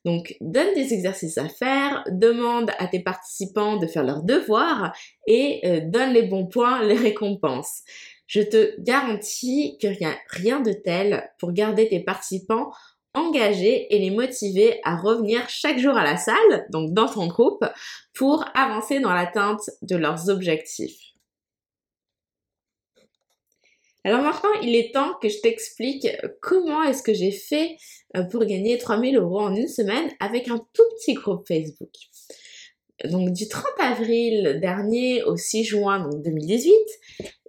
Donc, 0.04 0.36
donne 0.40 0.74
des 0.74 0.92
exercices 0.92 1.38
à 1.38 1.48
faire, 1.48 2.04
demande 2.10 2.70
à 2.78 2.86
tes 2.86 3.00
participants 3.00 3.76
de 3.76 3.86
faire 3.86 4.04
leurs 4.04 4.22
devoirs 4.22 4.92
et 5.26 5.60
euh, 5.64 5.80
donne 5.82 6.12
les 6.12 6.22
bons 6.22 6.46
points, 6.46 6.82
les 6.84 6.94
récompenses. 6.94 7.82
Je 8.26 8.40
te 8.40 8.80
garantis 8.80 9.78
qu'il 9.80 9.96
n'y 10.00 10.06
a 10.06 10.16
rien 10.30 10.60
de 10.60 10.72
tel 10.72 11.30
pour 11.38 11.52
garder 11.52 11.88
tes 11.88 12.00
participants 12.00 12.70
engagés 13.14 13.94
et 13.94 13.98
les 13.98 14.10
motiver 14.10 14.78
à 14.84 14.96
revenir 14.96 15.48
chaque 15.48 15.78
jour 15.78 15.96
à 15.96 16.04
la 16.04 16.16
salle, 16.16 16.66
donc 16.70 16.92
dans 16.92 17.08
ton 17.08 17.26
groupe, 17.26 17.64
pour 18.14 18.44
avancer 18.54 19.00
dans 19.00 19.12
l'atteinte 19.12 19.70
de 19.82 19.96
leurs 19.96 20.28
objectifs. 20.28 21.05
Alors 24.06 24.22
maintenant, 24.22 24.52
il 24.62 24.76
est 24.76 24.94
temps 24.94 25.14
que 25.20 25.28
je 25.28 25.40
t'explique 25.40 26.06
comment 26.40 26.84
est-ce 26.84 27.02
que 27.02 27.12
j'ai 27.12 27.32
fait 27.32 27.76
euh, 28.16 28.22
pour 28.22 28.44
gagner 28.44 28.78
3000 28.78 29.16
euros 29.16 29.40
en 29.40 29.52
une 29.52 29.66
semaine 29.66 30.08
avec 30.20 30.46
un 30.46 30.58
tout 30.58 30.84
petit 30.96 31.14
groupe 31.14 31.44
Facebook. 31.48 31.90
Donc 33.10 33.32
du 33.32 33.48
30 33.48 33.64
avril 33.80 34.60
dernier 34.62 35.24
au 35.24 35.36
6 35.36 35.64
juin 35.64 36.08
2018, 36.22 36.72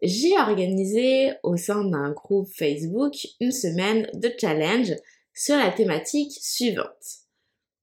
j'ai 0.02 0.36
organisé 0.40 1.34
au 1.44 1.58
sein 1.58 1.84
d'un 1.84 2.10
groupe 2.10 2.50
Facebook 2.52 3.14
une 3.40 3.52
semaine 3.52 4.10
de 4.16 4.34
challenge 4.36 4.96
sur 5.36 5.58
la 5.58 5.70
thématique 5.70 6.40
suivante. 6.42 6.88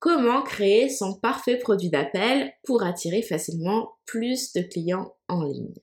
Comment 0.00 0.42
créer 0.42 0.88
son 0.88 1.14
parfait 1.14 1.58
produit 1.58 1.90
d'appel 1.90 2.52
pour 2.64 2.82
attirer 2.82 3.22
facilement 3.22 3.90
plus 4.04 4.52
de 4.52 4.62
clients 4.62 5.14
en 5.28 5.44
ligne? 5.44 5.74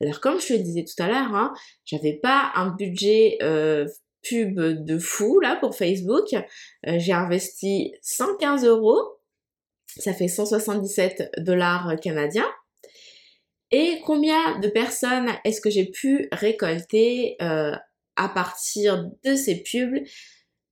Alors 0.00 0.20
comme 0.20 0.40
je 0.40 0.48
te 0.48 0.52
le 0.52 0.60
disais 0.60 0.84
tout 0.84 1.02
à 1.02 1.08
l'heure, 1.08 1.34
hein, 1.34 1.52
j'avais 1.84 2.14
pas 2.14 2.52
un 2.54 2.70
budget 2.70 3.38
euh, 3.42 3.86
pub 4.22 4.60
de 4.60 4.98
fou 4.98 5.40
là 5.40 5.56
pour 5.56 5.74
Facebook. 5.74 6.34
Euh, 6.34 6.98
j'ai 6.98 7.12
investi 7.12 7.92
115 8.02 8.64
euros, 8.64 9.18
ça 9.86 10.12
fait 10.12 10.28
177 10.28 11.32
dollars 11.38 11.96
canadiens. 12.00 12.48
Et 13.70 14.00
combien 14.06 14.58
de 14.60 14.68
personnes 14.68 15.28
est-ce 15.44 15.60
que 15.60 15.70
j'ai 15.70 15.90
pu 15.90 16.28
récolter 16.32 17.36
euh, 17.42 17.72
à 18.16 18.28
partir 18.28 19.10
de 19.24 19.34
ces 19.34 19.62
pubs? 19.62 20.02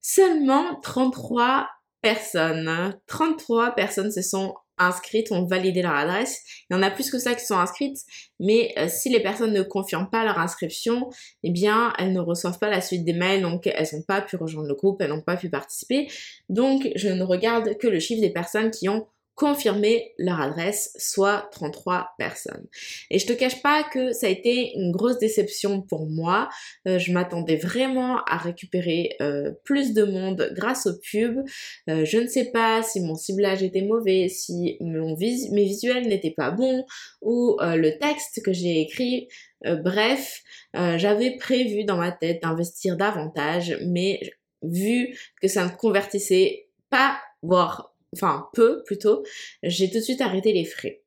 Seulement 0.01 0.81
33 0.81 1.69
personnes. 2.01 2.99
33 3.07 3.75
personnes 3.75 4.13
se 4.13 4.23
sont 4.23 4.55
inscrites, 4.79 5.33
ont 5.33 5.45
validé 5.45 5.83
leur 5.83 5.95
adresse. 5.95 6.43
Il 6.69 6.75
y 6.75 6.77
en 6.77 6.83
a 6.83 6.91
plus 6.91 7.11
que 7.11 7.19
ça 7.19 7.35
qui 7.35 7.45
sont 7.45 7.59
inscrites, 7.59 7.99
mais 8.41 8.73
euh, 8.79 8.87
si 8.89 9.09
les 9.09 9.21
personnes 9.21 9.53
ne 9.53 9.63
confirment 9.63 10.11
pas 10.11 10.25
leur 10.25 10.39
inscription, 10.39 11.11
eh 11.43 11.51
bien, 11.51 11.93
elles 11.99 12.13
ne 12.13 12.21
reçoivent 12.21 12.59
pas 12.59 12.71
la 12.71 12.81
suite 12.81 13.05
des 13.05 13.13
mails, 13.13 13.43
donc 13.43 13.67
elles 13.67 13.89
n'ont 13.93 14.03
pas 14.03 14.21
pu 14.21 14.37
rejoindre 14.37 14.69
le 14.69 14.75
groupe, 14.75 15.01
elles 15.01 15.11
n'ont 15.11 15.23
pas 15.23 15.37
pu 15.37 15.51
participer. 15.51 16.09
Donc, 16.49 16.89
je 16.95 17.09
ne 17.09 17.23
regarde 17.23 17.77
que 17.79 17.87
le 17.87 18.01
chiffre 18.01 18.21
des 18.21 18.31
personnes 18.31 18.71
qui 18.71 18.89
ont 18.89 19.07
confirmer 19.37 20.15
leur 20.17 20.41
adresse, 20.41 20.93
soit 20.99 21.49
33 21.53 22.15
personnes. 22.17 22.67
Et 23.11 23.19
je 23.19 23.27
te 23.27 23.35
cache 23.35 23.61
pas 23.61 23.85
que 23.85 24.13
ça 24.13 24.27
a 24.27 24.31
été 24.31 24.73
une 24.75 24.93
grosse 24.93 25.19
déception 25.19 25.83
pour 25.83 26.09
moi. 26.09 26.49
Euh, 26.89 26.99
je 26.99 27.13
m'attendais 27.13 27.57
vraiment 27.57 28.25
à 28.25 28.39
récupérer 28.39 29.11
euh, 29.21 29.53
plus 29.65 29.93
de 29.93 30.05
monde 30.05 30.51
grâce 30.57 30.87
aux 30.87 30.99
pubs. 30.99 31.45
Euh, 31.91 32.07
je 32.07 32.17
ne 32.17 32.27
sais 32.27 32.51
pas 32.51 32.83
si 32.83 33.01
mon 33.01 33.15
ciblage 33.15 33.63
était 33.63 33.83
mauvais, 33.83 34.29
si 34.29 34.79
mon 34.81 35.15
mes 35.17 35.65
visuels 35.65 36.09
n'étaient 36.09 36.35
pas 36.35 36.51
bons 36.51 36.85
ou 37.21 37.57
le 37.61 37.91
texte 37.99 38.43
que 38.43 38.53
j'ai 38.53 38.81
écrit. 38.81 39.29
bref, 39.65 40.43
j'avais 40.75 41.37
prévu 41.37 41.85
dans 41.85 41.97
ma 41.97 42.13
tête 42.13 42.43
d'investir 42.43 42.97
davantage, 42.97 43.79
mais 43.87 44.21
vu 44.63 45.17
que 45.41 45.49
ça 45.49 45.65
ne 45.65 45.71
convertissait 45.71 46.69
pas, 46.91 47.19
voire 47.43 47.96
enfin 48.15 48.49
peu 48.55 48.83
plutôt, 48.85 49.23
j'ai 49.63 49.91
tout 49.91 49.99
de 49.99 50.03
suite 50.03 50.21
arrêté 50.21 50.53
les 50.53 50.65
frais. 50.65 51.03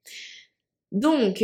Donc, 0.92 1.44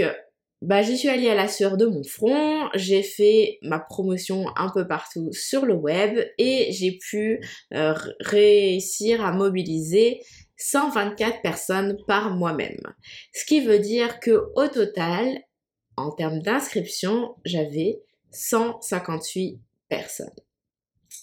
bah, 0.61 0.81
j'y 0.81 0.97
suis 0.97 1.09
allée 1.09 1.29
à 1.29 1.35
la 1.35 1.47
sueur 1.47 1.77
de 1.77 1.85
mon 1.85 2.03
front, 2.03 2.69
j'ai 2.73 3.03
fait 3.03 3.59
ma 3.61 3.79
promotion 3.79 4.45
un 4.55 4.69
peu 4.69 4.87
partout 4.87 5.31
sur 5.31 5.65
le 5.65 5.75
web 5.75 6.17
et 6.37 6.71
j'ai 6.71 6.97
pu 6.97 7.39
euh, 7.73 7.93
réussir 8.21 9.23
à 9.23 9.31
mobiliser 9.31 10.21
124 10.57 11.41
personnes 11.41 11.97
par 12.07 12.33
moi-même. 12.33 12.81
Ce 13.33 13.45
qui 13.45 13.61
veut 13.61 13.79
dire 13.79 14.19
que 14.19 14.45
au 14.55 14.67
total, 14.67 15.39
en 15.97 16.11
termes 16.11 16.41
d'inscription, 16.41 17.35
j'avais 17.45 17.99
158 18.31 19.59
personnes. 19.89 20.29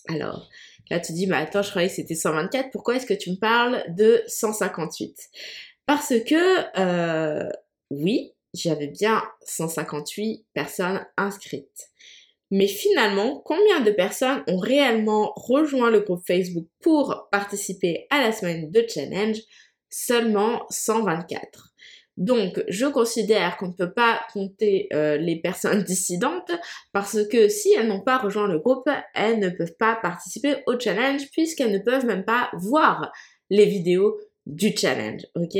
Alors, 0.08 0.48
Là, 0.92 1.00
tu 1.00 1.14
dis, 1.14 1.26
mais 1.26 1.38
attends, 1.38 1.62
je 1.62 1.70
croyais 1.70 1.88
que 1.88 1.94
c'était 1.94 2.14
124, 2.14 2.70
pourquoi 2.70 2.96
est-ce 2.96 3.06
que 3.06 3.14
tu 3.14 3.30
me 3.30 3.36
parles 3.36 3.82
de 3.94 4.22
158 4.26 5.16
Parce 5.86 6.12
que, 6.26 6.78
euh, 6.78 7.48
oui, 7.88 8.34
j'avais 8.52 8.88
bien 8.88 9.22
158 9.46 10.44
personnes 10.52 11.02
inscrites. 11.16 11.88
Mais 12.50 12.66
finalement, 12.66 13.40
combien 13.42 13.80
de 13.80 13.90
personnes 13.90 14.44
ont 14.46 14.58
réellement 14.58 15.32
rejoint 15.34 15.88
le 15.88 16.00
groupe 16.00 16.26
Facebook 16.26 16.66
pour 16.82 17.26
participer 17.32 18.06
à 18.10 18.20
la 18.20 18.30
semaine 18.30 18.70
de 18.70 18.84
challenge? 18.86 19.38
Seulement 19.88 20.66
124. 20.68 21.72
Donc, 22.18 22.62
je 22.68 22.86
considère 22.86 23.56
qu'on 23.56 23.68
ne 23.68 23.72
peut 23.72 23.92
pas 23.92 24.20
compter 24.32 24.88
euh, 24.92 25.16
les 25.16 25.36
personnes 25.40 25.82
dissidentes 25.82 26.52
parce 26.92 27.26
que 27.28 27.48
si 27.48 27.72
elles 27.72 27.88
n'ont 27.88 28.02
pas 28.02 28.18
rejoint 28.18 28.48
le 28.48 28.58
groupe, 28.58 28.88
elles 29.14 29.38
ne 29.38 29.48
peuvent 29.48 29.76
pas 29.78 29.96
participer 29.96 30.56
au 30.66 30.78
challenge 30.78 31.30
puisqu'elles 31.30 31.72
ne 31.72 31.78
peuvent 31.78 32.04
même 32.04 32.24
pas 32.24 32.50
voir 32.58 33.10
les 33.48 33.64
vidéos 33.64 34.18
du 34.46 34.76
challenge, 34.76 35.22
ok? 35.36 35.56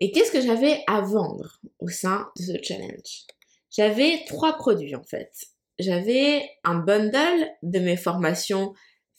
Et 0.00 0.12
qu'est-ce 0.12 0.32
que 0.32 0.40
j'avais 0.40 0.82
à 0.86 1.00
vendre 1.00 1.60
au 1.80 1.88
sein 1.88 2.30
de 2.38 2.42
ce 2.42 2.62
challenge? 2.62 3.26
J'avais 3.70 4.24
trois 4.26 4.56
produits 4.56 4.94
en 4.94 5.02
fait. 5.02 5.32
J'avais 5.78 6.48
un 6.64 6.76
bundle 6.76 7.48
de 7.62 7.78
mes 7.78 7.96
formations 7.96 8.74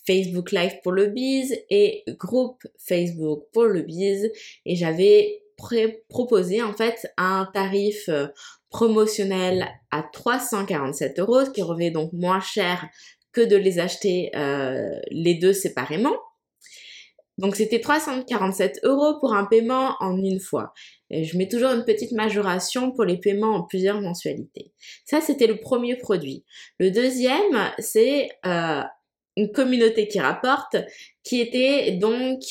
Facebook 0.05 0.51
Live 0.51 0.73
pour 0.83 0.91
le 0.91 1.07
biz 1.07 1.55
et 1.69 2.03
groupe 2.07 2.61
Facebook 2.77 3.43
pour 3.53 3.65
le 3.65 3.81
biz 3.81 4.31
et 4.65 4.75
j'avais 4.75 5.43
proposé 6.09 6.61
en 6.61 6.73
fait 6.73 7.11
un 7.17 7.49
tarif 7.53 8.07
euh, 8.09 8.27
promotionnel 8.69 9.67
à 9.91 10.03
347 10.03 11.19
euros, 11.19 11.45
ce 11.45 11.49
qui 11.49 11.61
revient 11.61 11.91
donc 11.91 12.13
moins 12.13 12.39
cher 12.39 12.87
que 13.31 13.41
de 13.41 13.55
les 13.55 13.79
acheter 13.79 14.31
euh, 14.35 14.99
les 15.11 15.35
deux 15.35 15.53
séparément. 15.53 16.15
Donc 17.37 17.55
c'était 17.55 17.79
347 17.79 18.81
euros 18.83 19.17
pour 19.19 19.33
un 19.33 19.45
paiement 19.45 19.95
en 20.01 20.17
une 20.17 20.41
fois. 20.41 20.73
Je 21.09 21.37
mets 21.37 21.47
toujours 21.47 21.71
une 21.71 21.85
petite 21.85 22.11
majoration 22.11 22.91
pour 22.91 23.05
les 23.05 23.17
paiements 23.17 23.55
en 23.55 23.63
plusieurs 23.63 24.01
mensualités. 24.01 24.73
Ça 25.05 25.21
c'était 25.21 25.47
le 25.47 25.59
premier 25.59 25.95
produit. 25.95 26.43
Le 26.79 26.91
deuxième 26.91 27.71
c'est 27.79 28.29
euh, 28.45 28.81
une 29.39 29.51
communauté 29.51 30.07
qui 30.07 30.19
rapporte, 30.19 30.75
qui 31.23 31.39
était 31.39 31.93
donc 31.93 32.41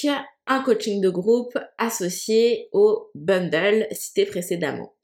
un 0.46 0.62
coaching 0.62 1.00
de 1.00 1.10
groupe 1.10 1.58
associé 1.76 2.68
au 2.72 3.10
bundle 3.14 3.86
cité 3.92 4.24
précédemment. 4.24 4.94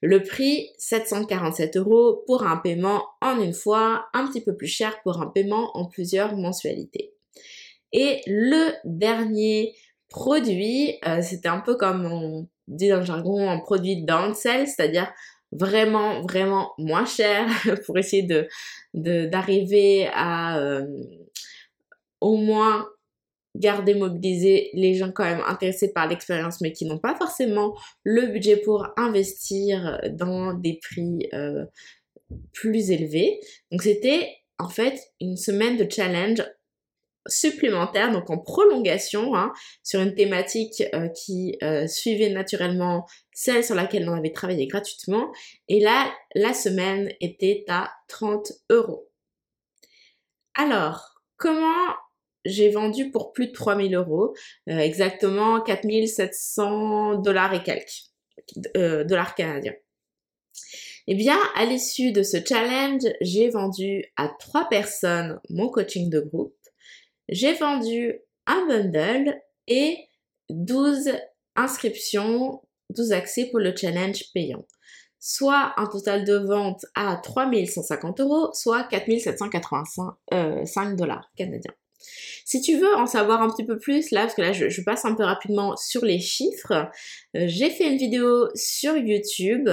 Le 0.00 0.22
prix 0.22 0.68
747 0.78 1.76
euros 1.76 2.22
pour 2.26 2.44
un 2.44 2.56
paiement 2.56 3.04
en 3.20 3.40
une 3.40 3.54
fois, 3.54 4.06
un 4.12 4.26
petit 4.26 4.42
peu 4.42 4.54
plus 4.56 4.66
cher 4.66 5.00
pour 5.02 5.22
un 5.22 5.28
paiement 5.28 5.70
en 5.76 5.86
plusieurs 5.86 6.36
mensualités. 6.36 7.14
Et 7.92 8.20
le 8.26 8.72
dernier 8.84 9.74
produit, 10.08 10.98
euh, 11.06 11.22
c'était 11.22 11.48
un 11.48 11.60
peu 11.60 11.76
comme 11.76 12.04
on 12.04 12.48
dit 12.68 12.88
dans 12.88 12.98
le 12.98 13.04
jargon, 13.04 13.48
un 13.48 13.60
produit 13.60 14.02
downsell, 14.04 14.66
c'est-à-dire 14.66 15.12
vraiment, 15.52 16.22
vraiment 16.22 16.72
moins 16.78 17.04
cher 17.04 17.46
pour 17.86 17.98
essayer 17.98 18.22
de 18.22 18.48
d'arriver 18.94 20.08
à 20.12 20.58
euh, 20.58 20.86
au 22.22 22.36
moins 22.36 22.88
garder 23.54 23.94
mobiliser 23.94 24.70
les 24.72 24.94
gens 24.94 25.12
quand 25.12 25.24
même 25.24 25.42
intéressés 25.46 25.92
par 25.92 26.08
l'expérience 26.08 26.62
mais 26.62 26.72
qui 26.72 26.86
n'ont 26.86 26.98
pas 26.98 27.14
forcément 27.14 27.76
le 28.02 28.28
budget 28.28 28.56
pour 28.56 28.88
investir 28.96 30.00
dans 30.12 30.54
des 30.54 30.80
prix 30.82 31.28
euh, 31.34 31.66
plus 32.54 32.90
élevés. 32.90 33.40
Donc 33.70 33.82
c'était 33.82 34.30
en 34.58 34.70
fait 34.70 34.98
une 35.20 35.36
semaine 35.36 35.76
de 35.76 35.90
challenge 35.90 36.42
supplémentaire, 37.28 38.10
donc 38.10 38.30
en 38.30 38.38
prolongation, 38.38 39.36
hein, 39.36 39.52
sur 39.82 40.00
une 40.00 40.14
thématique 40.14 40.82
euh, 40.94 41.08
qui 41.08 41.56
euh, 41.62 41.86
suivait 41.86 42.30
naturellement 42.30 43.06
celle 43.32 43.64
sur 43.64 43.74
laquelle 43.74 44.08
on 44.08 44.14
avait 44.14 44.32
travaillé 44.32 44.66
gratuitement. 44.66 45.30
Et 45.68 45.78
là, 45.78 46.12
la 46.34 46.52
semaine 46.52 47.12
était 47.20 47.64
à 47.68 47.90
30 48.08 48.52
euros. 48.70 49.08
Alors, 50.54 51.22
comment 51.36 51.94
j'ai 52.44 52.70
vendu 52.70 53.10
pour 53.10 53.32
plus 53.32 53.48
de 53.48 53.52
3000 53.52 53.94
euros, 53.94 54.34
euh, 54.68 54.78
exactement 54.78 55.60
4700 55.60 57.16
dollars 57.16 57.54
et 57.54 57.62
quelques, 57.62 59.08
dollars 59.08 59.34
canadiens. 59.34 59.74
Eh 61.08 61.14
bien, 61.14 61.38
à 61.56 61.64
l'issue 61.64 62.12
de 62.12 62.22
ce 62.22 62.36
challenge, 62.44 63.02
j'ai 63.20 63.48
vendu 63.50 64.04
à 64.16 64.28
trois 64.38 64.68
personnes 64.68 65.40
mon 65.50 65.68
coaching 65.68 66.10
de 66.10 66.20
groupe. 66.20 66.54
J'ai 67.28 67.54
vendu 67.54 68.20
un 68.46 68.66
bundle 68.66 69.40
et 69.66 69.96
12 70.50 71.12
inscriptions, 71.56 72.62
12 72.90 73.12
accès 73.12 73.46
pour 73.46 73.58
le 73.58 73.74
challenge 73.74 74.24
payant. 74.32 74.64
Soit 75.18 75.72
un 75.76 75.86
total 75.86 76.24
de 76.24 76.36
vente 76.36 76.84
à 76.94 77.16
3150 77.16 78.20
euros, 78.20 78.50
soit 78.54 78.84
4785 78.84 80.14
euh, 80.34 80.96
dollars 80.96 81.30
canadiens. 81.36 81.74
Si 82.44 82.60
tu 82.60 82.76
veux 82.76 82.94
en 82.96 83.06
savoir 83.06 83.42
un 83.42 83.50
petit 83.50 83.64
peu 83.64 83.78
plus, 83.78 84.10
là, 84.10 84.22
parce 84.22 84.34
que 84.34 84.42
là, 84.42 84.52
je, 84.52 84.82
passe 84.82 85.04
un 85.04 85.14
peu 85.14 85.24
rapidement 85.24 85.76
sur 85.76 86.04
les 86.04 86.18
chiffres, 86.18 86.90
euh, 87.36 87.44
j'ai 87.46 87.70
fait 87.70 87.88
une 87.88 87.98
vidéo 87.98 88.48
sur 88.54 88.96
YouTube 88.96 89.68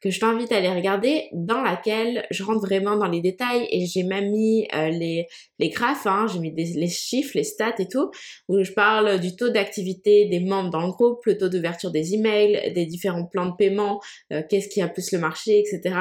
que 0.00 0.10
je 0.10 0.18
t'invite 0.18 0.50
à 0.52 0.56
aller 0.56 0.68
regarder, 0.68 1.28
dans 1.32 1.62
laquelle 1.62 2.26
je 2.30 2.42
rentre 2.42 2.60
vraiment 2.60 2.96
dans 2.96 3.08
les 3.08 3.20
détails 3.20 3.66
et 3.70 3.86
j'ai 3.86 4.02
même 4.02 4.30
mis 4.30 4.66
euh, 4.74 4.88
les, 4.88 5.26
les 5.58 5.68
graphes, 5.68 6.06
hein, 6.06 6.26
j'ai 6.32 6.38
mis 6.38 6.54
les 6.54 6.88
chiffres, 6.88 7.32
les 7.34 7.44
stats 7.44 7.74
et 7.78 7.86
tout, 7.86 8.10
où 8.48 8.62
je 8.62 8.72
parle 8.72 9.20
du 9.20 9.36
taux 9.36 9.50
d'activité 9.50 10.26
des 10.26 10.40
membres 10.40 10.70
dans 10.70 10.86
le 10.86 10.92
groupe, 10.92 11.24
le 11.26 11.36
taux 11.36 11.48
d'ouverture 11.48 11.90
des 11.90 12.14
emails, 12.14 12.72
des 12.74 12.86
différents 12.86 13.26
plans 13.26 13.46
de 13.46 13.56
paiement, 13.56 14.00
euh, 14.32 14.42
qu'est-ce 14.48 14.68
qui 14.68 14.80
a 14.80 14.88
plus 14.88 15.12
le 15.12 15.18
marché, 15.18 15.58
etc. 15.58 15.94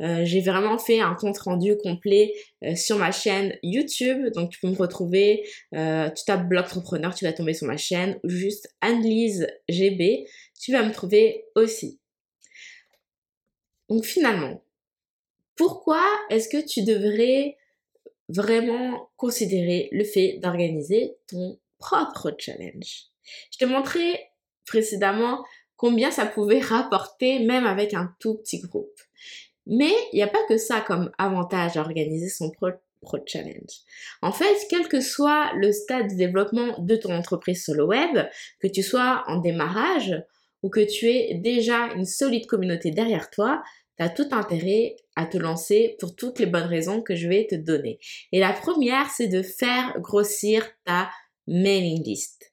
Euh, 0.00 0.24
j'ai 0.24 0.40
vraiment 0.40 0.78
fait 0.78 1.00
un 1.00 1.14
compte 1.14 1.38
rendu 1.38 1.76
complet 1.82 2.32
sur 2.76 2.96
ma 2.96 3.10
chaîne 3.10 3.56
YouTube, 3.64 4.30
donc 4.34 4.50
tu 4.50 4.60
peux 4.60 4.68
me 4.68 4.76
retrouver, 4.76 5.42
tu 5.72 6.24
tapes 6.26 6.48
blog 6.48 6.64
entrepreneur, 6.64 7.12
tu 7.12 7.24
vas 7.24 7.32
tomber 7.32 7.54
sur 7.54 7.66
ma 7.66 7.76
chaîne, 7.76 8.18
ou 8.22 8.28
juste 8.28 8.68
Annelise 8.80 9.48
GB, 9.68 10.26
tu 10.60 10.70
vas 10.70 10.84
me 10.84 10.92
trouver 10.92 11.44
aussi. 11.56 12.01
Donc 13.92 14.06
finalement, 14.06 14.64
pourquoi 15.54 16.02
est-ce 16.30 16.48
que 16.48 16.66
tu 16.66 16.82
devrais 16.82 17.58
vraiment 18.30 19.10
considérer 19.18 19.90
le 19.92 20.02
fait 20.04 20.38
d'organiser 20.42 21.12
ton 21.28 21.58
propre 21.76 22.34
challenge? 22.38 23.08
Je 23.52 23.58
te 23.58 23.66
montrais 23.66 24.30
précédemment 24.64 25.44
combien 25.76 26.10
ça 26.10 26.24
pouvait 26.24 26.60
rapporter 26.76 27.40
même 27.40 27.66
avec 27.66 27.92
un 27.92 28.14
tout 28.18 28.36
petit 28.36 28.60
groupe. 28.60 28.98
Mais 29.66 29.92
il 30.14 30.16
n'y 30.16 30.22
a 30.22 30.26
pas 30.26 30.42
que 30.48 30.56
ça 30.56 30.80
comme 30.80 31.10
avantage 31.18 31.76
à 31.76 31.82
organiser 31.82 32.30
son 32.30 32.50
propre 32.50 32.80
challenge. 33.26 33.82
En 34.22 34.32
fait, 34.32 34.56
quel 34.70 34.88
que 34.88 35.02
soit 35.02 35.52
le 35.56 35.70
stade 35.70 36.08
de 36.08 36.16
développement 36.16 36.78
de 36.78 36.96
ton 36.96 37.14
entreprise 37.14 37.62
sur 37.62 37.74
le 37.74 37.84
web, 37.84 38.26
que 38.58 38.68
tu 38.68 38.82
sois 38.82 39.22
en 39.26 39.36
démarrage 39.36 40.14
ou 40.62 40.70
que 40.70 40.80
tu 40.80 41.08
aies 41.08 41.34
déjà 41.34 41.88
une 41.94 42.06
solide 42.06 42.46
communauté 42.46 42.92
derrière 42.92 43.30
toi, 43.30 43.62
tu 43.98 44.14
tout 44.14 44.28
intérêt 44.32 44.96
à 45.16 45.26
te 45.26 45.36
lancer 45.36 45.96
pour 46.00 46.16
toutes 46.16 46.38
les 46.38 46.46
bonnes 46.46 46.62
raisons 46.62 47.02
que 47.02 47.14
je 47.14 47.28
vais 47.28 47.46
te 47.48 47.54
donner. 47.54 47.98
Et 48.32 48.40
la 48.40 48.52
première, 48.52 49.10
c'est 49.10 49.28
de 49.28 49.42
faire 49.42 49.94
grossir 50.00 50.68
ta 50.84 51.10
mailing 51.46 52.02
list. 52.04 52.52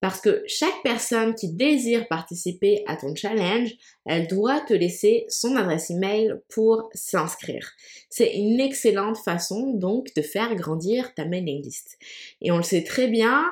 Parce 0.00 0.20
que 0.20 0.44
chaque 0.46 0.82
personne 0.84 1.34
qui 1.34 1.52
désire 1.52 2.06
participer 2.06 2.84
à 2.86 2.96
ton 2.96 3.16
challenge, 3.16 3.70
elle 4.06 4.28
doit 4.28 4.60
te 4.60 4.72
laisser 4.72 5.24
son 5.28 5.56
adresse 5.56 5.90
email 5.90 6.34
pour 6.48 6.88
s'inscrire. 6.94 7.68
C'est 8.08 8.36
une 8.36 8.60
excellente 8.60 9.18
façon 9.18 9.72
donc 9.74 10.14
de 10.14 10.22
faire 10.22 10.54
grandir 10.54 11.12
ta 11.14 11.24
mailing 11.24 11.64
list. 11.64 11.98
Et 12.40 12.52
on 12.52 12.58
le 12.58 12.62
sait 12.62 12.84
très 12.84 13.08
bien, 13.08 13.44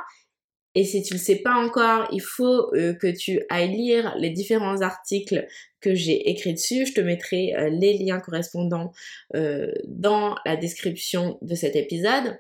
et 0.76 0.84
si 0.84 1.02
tu 1.02 1.14
le 1.14 1.18
sais 1.18 1.36
pas 1.36 1.54
encore, 1.54 2.06
il 2.12 2.20
faut 2.20 2.70
euh, 2.74 2.92
que 2.92 3.06
tu 3.06 3.40
ailles 3.48 3.74
lire 3.74 4.14
les 4.18 4.28
différents 4.28 4.82
articles 4.82 5.46
que 5.80 5.94
j'ai 5.94 6.28
écrits 6.28 6.52
dessus. 6.52 6.84
Je 6.84 6.92
te 6.92 7.00
mettrai 7.00 7.54
euh, 7.56 7.70
les 7.70 7.96
liens 7.96 8.20
correspondants 8.20 8.92
euh, 9.34 9.72
dans 9.86 10.36
la 10.44 10.54
description 10.54 11.38
de 11.40 11.54
cet 11.54 11.76
épisode. 11.76 12.38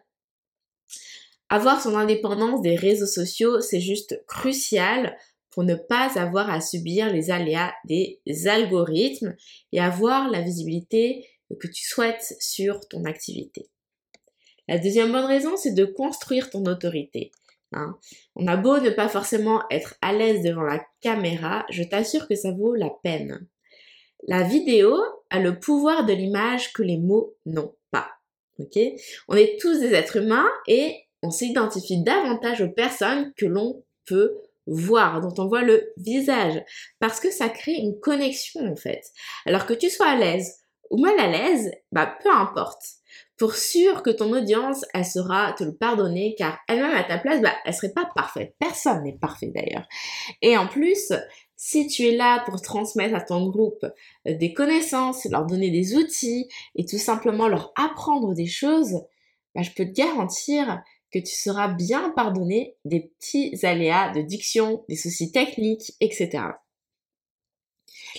Avoir 1.48 1.80
son 1.80 1.96
indépendance 1.96 2.60
des 2.60 2.76
réseaux 2.76 3.06
sociaux, 3.06 3.62
c'est 3.62 3.80
juste 3.80 4.22
crucial 4.26 5.16
pour 5.50 5.64
ne 5.64 5.74
pas 5.74 6.20
avoir 6.20 6.50
à 6.50 6.60
subir 6.60 7.10
les 7.10 7.30
aléas 7.30 7.72
des 7.86 8.20
algorithmes 8.44 9.34
et 9.72 9.80
avoir 9.80 10.28
la 10.28 10.42
visibilité 10.42 11.26
que 11.58 11.68
tu 11.68 11.86
souhaites 11.86 12.34
sur 12.38 12.86
ton 12.88 13.06
activité. 13.06 13.70
La 14.68 14.76
deuxième 14.76 15.12
bonne 15.12 15.24
raison, 15.24 15.56
c'est 15.56 15.72
de 15.72 15.86
construire 15.86 16.50
ton 16.50 16.66
autorité. 16.66 17.30
Hein. 17.72 17.98
On 18.34 18.46
a 18.46 18.56
beau 18.56 18.78
ne 18.78 18.90
pas 18.90 19.08
forcément 19.08 19.62
être 19.70 19.94
à 20.00 20.12
l'aise 20.12 20.42
devant 20.42 20.62
la 20.62 20.84
caméra, 21.00 21.66
je 21.70 21.82
t'assure 21.82 22.28
que 22.28 22.34
ça 22.34 22.52
vaut 22.52 22.74
la 22.74 22.90
peine. 23.02 23.46
La 24.28 24.42
vidéo 24.42 24.96
a 25.30 25.40
le 25.40 25.58
pouvoir 25.58 26.06
de 26.06 26.12
l'image 26.12 26.72
que 26.72 26.82
les 26.82 26.98
mots 26.98 27.36
n'ont 27.44 27.74
pas. 27.90 28.08
Ok? 28.58 28.78
On 29.28 29.36
est 29.36 29.60
tous 29.60 29.80
des 29.80 29.94
êtres 29.94 30.16
humains 30.16 30.48
et 30.66 30.96
on 31.22 31.30
s'identifie 31.30 32.02
davantage 32.02 32.62
aux 32.62 32.70
personnes 32.70 33.32
que 33.36 33.46
l'on 33.46 33.84
peut 34.06 34.36
voir, 34.66 35.20
dont 35.20 35.34
on 35.38 35.46
voit 35.46 35.62
le 35.62 35.92
visage, 35.96 36.60
parce 36.98 37.20
que 37.20 37.30
ça 37.30 37.48
crée 37.48 37.74
une 37.74 37.98
connexion 38.00 38.66
en 38.66 38.76
fait. 38.76 39.02
Alors 39.44 39.66
que 39.66 39.74
tu 39.74 39.90
sois 39.90 40.08
à 40.08 40.16
l'aise 40.16 40.58
ou 40.90 40.98
mal 40.98 41.18
à 41.18 41.28
l'aise, 41.28 41.70
bah 41.92 42.14
peu 42.22 42.30
importe 42.30 42.96
pour 43.36 43.54
sûr 43.54 44.02
que 44.02 44.10
ton 44.10 44.32
audience, 44.32 44.84
elle 44.94 45.04
saura 45.04 45.52
te 45.52 45.62
le 45.62 45.74
pardonner 45.74 46.34
car 46.38 46.58
elle-même 46.68 46.96
à 46.96 47.04
ta 47.04 47.18
place, 47.18 47.42
bah, 47.42 47.54
elle 47.64 47.74
serait 47.74 47.92
pas 47.92 48.08
parfaite. 48.14 48.54
Personne 48.58 49.02
n'est 49.02 49.18
parfait 49.18 49.52
d'ailleurs. 49.54 49.86
Et 50.40 50.56
en 50.56 50.66
plus, 50.66 51.12
si 51.56 51.86
tu 51.86 52.06
es 52.06 52.16
là 52.16 52.42
pour 52.46 52.60
transmettre 52.62 53.14
à 53.14 53.20
ton 53.20 53.48
groupe 53.48 53.84
euh, 54.26 54.34
des 54.34 54.54
connaissances, 54.54 55.26
leur 55.26 55.44
donner 55.44 55.70
des 55.70 55.96
outils 55.96 56.48
et 56.74 56.86
tout 56.86 56.98
simplement 56.98 57.48
leur 57.48 57.72
apprendre 57.76 58.34
des 58.34 58.46
choses, 58.46 59.02
bah, 59.54 59.62
je 59.62 59.70
peux 59.70 59.84
te 59.84 59.92
garantir 59.92 60.82
que 61.12 61.18
tu 61.18 61.34
seras 61.34 61.68
bien 61.68 62.10
pardonné 62.10 62.76
des 62.84 63.12
petits 63.18 63.54
aléas 63.64 64.12
de 64.12 64.22
diction, 64.22 64.84
des 64.88 64.96
soucis 64.96 65.30
techniques, 65.30 65.92
etc. 66.00 66.44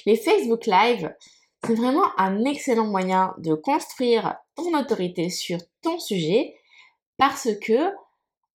Les 0.06 0.15
Facebook 0.15 0.67
Live, 0.67 1.12
c'est 1.65 1.76
vraiment 1.76 2.08
un 2.17 2.46
excellent 2.46 2.88
moyen 2.88 3.34
de 3.39 3.54
construire 3.54 4.38
ton 4.56 4.78
autorité 4.78 5.30
sur 5.30 5.60
ton 5.82 6.00
sujet 6.00 6.56
parce 7.17 7.50
que 7.62 7.91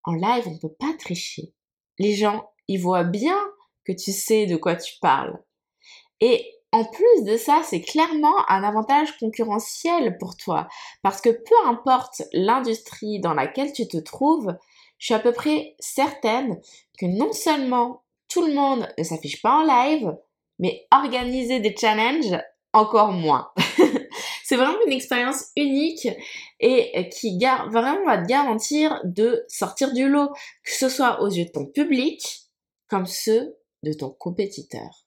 en 0.05 0.15
live, 0.15 0.45
on 0.47 0.53
ne 0.53 0.59
peut 0.59 0.75
pas 0.79 0.93
tricher. 0.99 1.53
Les 1.99 2.15
gens, 2.15 2.51
ils 2.69 2.81
voient 2.81 3.05
bien 3.05 3.38
que 3.85 3.93
tu 3.93 4.12
sais 4.12 4.47
de 4.47 4.57
quoi 4.57 4.77
tu 4.77 4.95
parles. 5.01 5.38
Et 6.21 6.45
en 6.73 6.85
plus 6.85 7.25
de 7.25 7.37
ça, 7.37 7.62
c'est 7.65 7.83
clairement 7.83 8.49
un 8.49 8.65
avantage 8.65 9.17
concurrentiel 9.19 10.17
pour 10.19 10.37
toi 10.37 10.69
parce 11.03 11.21
que 11.21 11.31
peu 11.31 11.55
importe 11.67 12.23
l'industrie 12.33 13.21
dans 13.21 13.35
laquelle 13.35 13.73
tu 13.73 13.87
te 13.87 13.99
trouves, 13.99 14.57
je 14.99 15.07
suis 15.07 15.15
à 15.15 15.19
peu 15.19 15.33
près 15.33 15.75
certaine 15.81 16.61
que 16.99 17.07
non 17.07 17.33
seulement 17.33 18.05
tout 18.29 18.47
le 18.47 18.55
monde 18.55 18.88
ne 18.97 19.03
s'affiche 19.03 19.43
pas 19.43 19.59
en 19.59 19.65
live, 19.65 20.17
mais 20.59 20.87
organiser 20.93 21.61
des 21.61 21.77
challenges, 21.77 22.38
encore 22.72 23.12
moins. 23.12 23.50
c'est 24.44 24.56
vraiment 24.56 24.78
une 24.87 24.92
expérience 24.92 25.46
unique 25.56 26.08
et 26.61 27.08
qui 27.08 27.38
vraiment 27.70 28.04
va 28.04 28.18
te 28.18 28.26
garantir 28.26 29.00
de 29.04 29.44
sortir 29.48 29.92
du 29.92 30.08
lot, 30.08 30.28
que 30.64 30.72
ce 30.72 30.88
soit 30.88 31.22
aux 31.22 31.28
yeux 31.28 31.46
de 31.46 31.50
ton 31.50 31.66
public 31.66 32.42
comme 32.88 33.06
ceux 33.06 33.56
de 33.82 33.92
ton 33.92 34.11
compétiteur. 34.11 35.06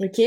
Ok? 0.00 0.20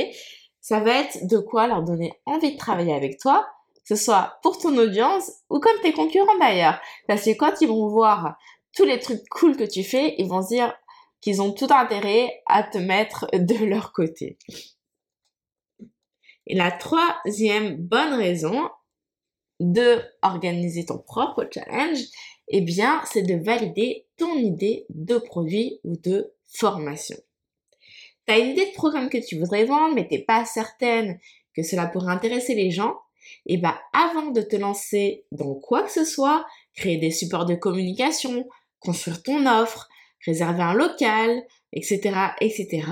Ça 0.61 0.79
va 0.79 0.99
être 0.99 1.27
de 1.27 1.37
quoi 1.37 1.67
leur 1.67 1.83
donner 1.83 2.13
envie 2.25 2.53
de 2.53 2.57
travailler 2.57 2.93
avec 2.93 3.19
toi, 3.19 3.47
que 3.87 3.95
ce 3.95 4.03
soit 4.03 4.37
pour 4.43 4.57
ton 4.57 4.77
audience 4.77 5.31
ou 5.49 5.59
comme 5.59 5.79
tes 5.81 5.93
concurrents 5.93 6.37
d'ailleurs. 6.39 6.79
Parce 7.07 7.23
que 7.23 7.31
quand 7.31 7.61
ils 7.61 7.67
vont 7.67 7.87
voir 7.87 8.37
tous 8.75 8.83
les 8.83 8.99
trucs 8.99 9.27
cool 9.29 9.57
que 9.57 9.63
tu 9.63 9.83
fais, 9.83 10.15
ils 10.17 10.27
vont 10.27 10.43
se 10.43 10.49
dire 10.49 10.73
qu'ils 11.21 11.41
ont 11.41 11.51
tout 11.51 11.67
intérêt 11.71 12.41
à 12.45 12.63
te 12.63 12.77
mettre 12.77 13.27
de 13.33 13.65
leur 13.65 13.91
côté. 13.91 14.37
Et 16.47 16.55
la 16.55 16.71
troisième 16.71 17.75
bonne 17.75 18.13
raison 18.13 18.69
de 19.59 20.01
organiser 20.21 20.85
ton 20.85 20.97
propre 20.97 21.47
challenge, 21.53 21.99
eh 22.47 22.61
bien, 22.61 23.01
c'est 23.11 23.23
de 23.23 23.35
valider 23.35 24.05
ton 24.17 24.35
idée 24.35 24.85
de 24.89 25.17
produit 25.17 25.79
ou 25.83 25.97
de 25.97 26.33
formation. 26.47 27.17
Tu 28.27 28.33
une 28.33 28.51
idée 28.51 28.65
de 28.65 28.73
programme 28.73 29.09
que 29.09 29.17
tu 29.17 29.37
voudrais 29.37 29.65
vendre, 29.65 29.95
mais 29.95 30.07
t'es 30.07 30.19
pas 30.19 30.45
certaine 30.45 31.19
que 31.53 31.63
cela 31.63 31.87
pourrait 31.87 32.11
intéresser 32.11 32.55
les 32.55 32.71
gens. 32.71 32.97
Et 33.45 33.55
eh 33.55 33.57
bien, 33.57 33.77
avant 33.93 34.31
de 34.31 34.41
te 34.41 34.55
lancer 34.55 35.25
dans 35.31 35.55
quoi 35.55 35.83
que 35.83 35.91
ce 35.91 36.05
soit, 36.05 36.45
créer 36.73 36.97
des 36.97 37.11
supports 37.11 37.45
de 37.45 37.55
communication, 37.55 38.47
construire 38.79 39.21
ton 39.21 39.45
offre, 39.45 39.89
réserver 40.25 40.63
un 40.63 40.73
local, 40.73 41.43
etc., 41.73 41.99
etc., 42.41 42.87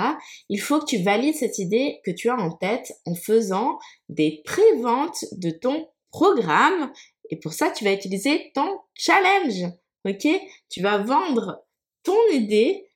il 0.50 0.60
faut 0.60 0.80
que 0.80 0.86
tu 0.86 0.98
valides 0.98 1.36
cette 1.36 1.60
idée 1.60 2.00
que 2.06 2.12
tu 2.12 2.30
as 2.30 2.38
en 2.38 2.52
tête 2.52 2.94
en 3.06 3.16
faisant 3.16 3.80
des 4.10 4.42
préventes 4.46 5.26
de 5.34 5.50
ton 5.50 5.88
programme. 6.12 6.92
Et 7.30 7.38
pour 7.38 7.54
ça, 7.54 7.72
tu 7.72 7.84
vas 7.84 7.94
utiliser 7.94 8.52
ton 8.54 8.80
challenge. 8.94 9.66
Ok? 10.06 10.28
Tu 10.70 10.82
vas 10.82 11.00
vendre 11.00 11.66
ton 12.04 12.18
idée 12.32 12.88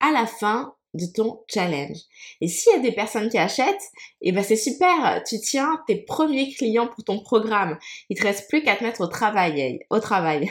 à 0.00 0.12
la 0.12 0.26
fin 0.26 0.74
de 0.94 1.06
ton 1.06 1.44
challenge. 1.48 1.98
Et 2.40 2.48
s'il 2.48 2.72
y 2.72 2.76
a 2.76 2.80
des 2.80 2.92
personnes 2.92 3.28
qui 3.28 3.38
achètent, 3.38 3.90
eh 4.22 4.32
ben 4.32 4.42
c'est 4.42 4.56
super, 4.56 5.22
tu 5.24 5.38
tiens 5.38 5.80
tes 5.86 6.02
premiers 6.02 6.52
clients 6.52 6.88
pour 6.88 7.04
ton 7.04 7.20
programme. 7.20 7.78
Il 8.08 8.18
te 8.18 8.24
reste 8.24 8.48
plus 8.48 8.62
qu'à 8.62 8.76
te 8.76 8.82
mettre 8.82 9.00
au 9.00 9.06
travail, 9.06 9.80
au 9.90 10.00
travail. 10.00 10.50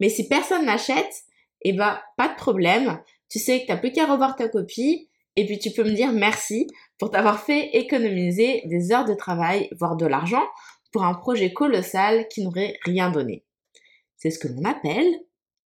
Mais 0.00 0.08
si 0.08 0.28
personne 0.28 0.64
n'achète, 0.64 1.24
eh 1.62 1.72
ben 1.72 2.00
pas 2.16 2.28
de 2.28 2.36
problème, 2.36 3.02
tu 3.28 3.38
sais 3.38 3.60
que 3.60 3.66
tu 3.66 3.72
n'as 3.72 3.78
plus 3.78 3.92
qu'à 3.92 4.06
revoir 4.06 4.36
ta 4.36 4.48
copie 4.48 5.08
et 5.36 5.46
puis 5.46 5.58
tu 5.58 5.70
peux 5.70 5.84
me 5.84 5.94
dire 5.94 6.12
merci 6.12 6.66
pour 6.98 7.10
t'avoir 7.10 7.42
fait 7.42 7.76
économiser 7.76 8.62
des 8.66 8.92
heures 8.92 9.04
de 9.04 9.14
travail, 9.14 9.68
voire 9.78 9.96
de 9.96 10.06
l'argent, 10.06 10.44
pour 10.92 11.04
un 11.04 11.14
projet 11.14 11.52
colossal 11.52 12.26
qui 12.28 12.42
n'aurait 12.42 12.78
rien 12.84 13.10
donné. 13.10 13.44
C'est 14.16 14.30
ce 14.30 14.38
que 14.38 14.48
l'on 14.48 14.64
appelle 14.64 15.12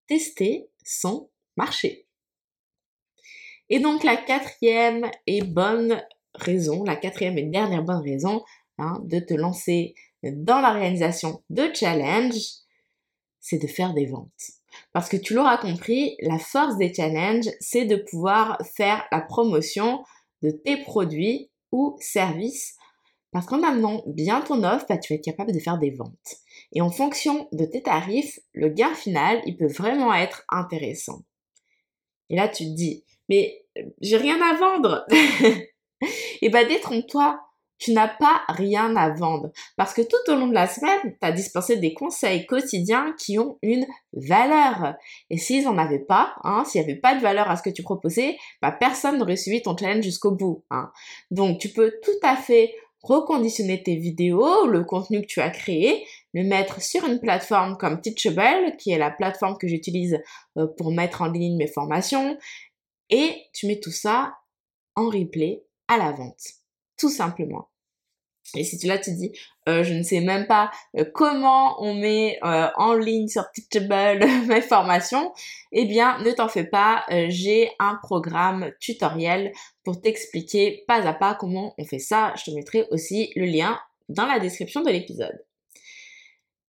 tester 0.08 0.68
son 0.84 1.30
marché. 1.56 2.06
Et 3.68 3.78
donc 3.78 4.02
la 4.02 4.16
quatrième 4.16 5.08
et 5.28 5.42
bonne 5.42 6.02
raison, 6.34 6.82
la 6.82 6.96
quatrième 6.96 7.38
et 7.38 7.44
dernière 7.44 7.84
bonne 7.84 8.02
raison 8.02 8.42
hein, 8.78 9.00
de 9.04 9.20
te 9.20 9.34
lancer 9.34 9.94
dans 10.24 10.60
l'organisation 10.60 11.44
de 11.48 11.70
challenge, 11.72 12.34
c'est 13.38 13.58
de 13.58 13.68
faire 13.68 13.94
des 13.94 14.06
ventes. 14.06 14.59
Parce 14.92 15.08
que 15.08 15.16
tu 15.16 15.34
l'auras 15.34 15.58
compris, 15.58 16.16
la 16.20 16.38
force 16.38 16.76
des 16.76 16.92
challenges, 16.92 17.48
c'est 17.60 17.84
de 17.84 17.96
pouvoir 17.96 18.58
faire 18.74 19.04
la 19.12 19.20
promotion 19.20 20.02
de 20.42 20.50
tes 20.50 20.78
produits 20.78 21.50
ou 21.70 21.96
services. 22.00 22.76
Parce 23.32 23.46
qu'en 23.46 23.62
amenant 23.62 24.02
bien 24.06 24.40
ton 24.40 24.64
offre, 24.64 24.86
bah, 24.88 24.98
tu 24.98 25.12
vas 25.12 25.16
être 25.16 25.24
capable 25.24 25.52
de 25.52 25.60
faire 25.60 25.78
des 25.78 25.90
ventes. 25.90 26.36
Et 26.72 26.80
en 26.80 26.90
fonction 26.90 27.48
de 27.52 27.64
tes 27.64 27.82
tarifs, 27.82 28.40
le 28.52 28.68
gain 28.68 28.94
final, 28.94 29.40
il 29.46 29.56
peut 29.56 29.68
vraiment 29.68 30.12
être 30.12 30.44
intéressant. 30.48 31.22
Et 32.28 32.36
là, 32.36 32.48
tu 32.48 32.64
te 32.64 32.74
dis, 32.74 33.04
mais 33.28 33.64
euh, 33.78 33.82
j'ai 34.00 34.16
rien 34.16 34.40
à 34.40 34.56
vendre. 34.56 35.06
Et 36.42 36.48
bah, 36.48 36.64
détrompe-toi 36.64 37.40
tu 37.80 37.92
n'as 37.92 38.08
pas 38.08 38.42
rien 38.48 38.94
à 38.94 39.10
vendre. 39.10 39.50
Parce 39.76 39.94
que 39.94 40.02
tout 40.02 40.30
au 40.30 40.36
long 40.36 40.46
de 40.46 40.54
la 40.54 40.68
semaine, 40.68 41.00
tu 41.02 41.26
as 41.26 41.32
dispensé 41.32 41.76
des 41.76 41.94
conseils 41.94 42.46
quotidiens 42.46 43.14
qui 43.18 43.38
ont 43.38 43.58
une 43.62 43.86
valeur. 44.12 44.94
Et 45.30 45.38
s'ils 45.38 45.64
n'en 45.64 45.78
avaient 45.78 45.98
pas, 45.98 46.34
hein, 46.44 46.62
s'il 46.64 46.82
n'y 46.82 46.90
avait 46.90 47.00
pas 47.00 47.16
de 47.16 47.20
valeur 47.20 47.50
à 47.50 47.56
ce 47.56 47.62
que 47.62 47.70
tu 47.70 47.82
proposais, 47.82 48.36
bah, 48.60 48.70
personne 48.70 49.18
n'aurait 49.18 49.36
suivi 49.36 49.62
ton 49.62 49.76
challenge 49.76 50.04
jusqu'au 50.04 50.30
bout. 50.30 50.62
Hein. 50.70 50.92
Donc 51.30 51.58
tu 51.58 51.70
peux 51.70 51.94
tout 52.02 52.10
à 52.22 52.36
fait 52.36 52.74
reconditionner 53.02 53.82
tes 53.82 53.96
vidéos, 53.96 54.66
le 54.66 54.84
contenu 54.84 55.22
que 55.22 55.26
tu 55.26 55.40
as 55.40 55.48
créé, 55.48 56.04
le 56.34 56.44
mettre 56.44 56.82
sur 56.82 57.06
une 57.06 57.18
plateforme 57.18 57.78
comme 57.78 58.02
Teachable, 58.02 58.76
qui 58.76 58.90
est 58.90 58.98
la 58.98 59.10
plateforme 59.10 59.56
que 59.56 59.66
j'utilise 59.66 60.20
euh, 60.58 60.66
pour 60.76 60.92
mettre 60.92 61.22
en 61.22 61.28
ligne 61.28 61.56
mes 61.56 61.66
formations, 61.66 62.36
et 63.08 63.34
tu 63.54 63.66
mets 63.66 63.80
tout 63.80 63.90
ça 63.90 64.34
en 64.96 65.08
replay 65.08 65.64
à 65.88 65.96
la 65.96 66.12
vente 66.12 66.59
tout 67.00 67.08
simplement. 67.10 67.70
Et 68.56 68.64
si 68.64 68.78
tu 68.78 68.86
là 68.86 68.98
tu 68.98 69.12
dis, 69.12 69.32
euh, 69.68 69.84
je 69.84 69.94
ne 69.94 70.02
sais 70.02 70.20
même 70.20 70.46
pas 70.46 70.70
euh, 70.96 71.04
comment 71.14 71.80
on 71.82 71.94
met 71.94 72.38
euh, 72.42 72.68
en 72.76 72.94
ligne 72.94 73.28
sur 73.28 73.44
Teachable 73.52 74.26
mes 74.48 74.60
formations, 74.60 75.32
eh 75.72 75.84
bien 75.84 76.18
ne 76.18 76.30
t'en 76.32 76.48
fais 76.48 76.64
pas, 76.64 77.04
j'ai 77.28 77.70
un 77.78 77.96
programme 78.02 78.72
tutoriel 78.80 79.52
pour 79.84 80.00
t'expliquer 80.00 80.84
pas 80.88 81.06
à 81.06 81.14
pas 81.14 81.34
comment 81.34 81.74
on 81.78 81.84
fait 81.84 81.98
ça. 81.98 82.34
Je 82.36 82.50
te 82.50 82.54
mettrai 82.54 82.86
aussi 82.90 83.30
le 83.36 83.46
lien 83.46 83.78
dans 84.08 84.26
la 84.26 84.40
description 84.40 84.82
de 84.82 84.90
l'épisode. 84.90 85.44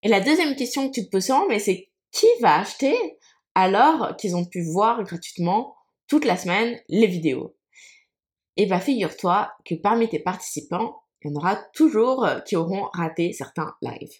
Et 0.03 0.07
la 0.07 0.19
deuxième 0.19 0.55
question 0.55 0.87
que 0.87 0.93
tu 0.93 1.05
te 1.05 1.09
poses 1.09 1.25
souvent, 1.25 1.47
mais 1.47 1.59
c'est 1.59 1.89
qui 2.11 2.27
va 2.41 2.59
acheter 2.59 2.95
alors 3.55 4.15
qu'ils 4.17 4.35
ont 4.35 4.45
pu 4.45 4.61
voir 4.61 5.03
gratuitement 5.03 5.75
toute 6.07 6.25
la 6.25 6.37
semaine 6.37 6.79
les 6.89 7.07
vidéos? 7.07 7.55
Et 8.57 8.65
bah 8.65 8.79
figure-toi 8.79 9.51
que 9.65 9.75
parmi 9.75 10.09
tes 10.09 10.19
participants, 10.19 11.03
il 11.23 11.29
y 11.29 11.33
en 11.33 11.37
aura 11.37 11.55
toujours 11.73 12.25
euh, 12.25 12.39
qui 12.39 12.55
auront 12.55 12.89
raté 12.93 13.33
certains 13.33 13.73
lives. 13.81 14.19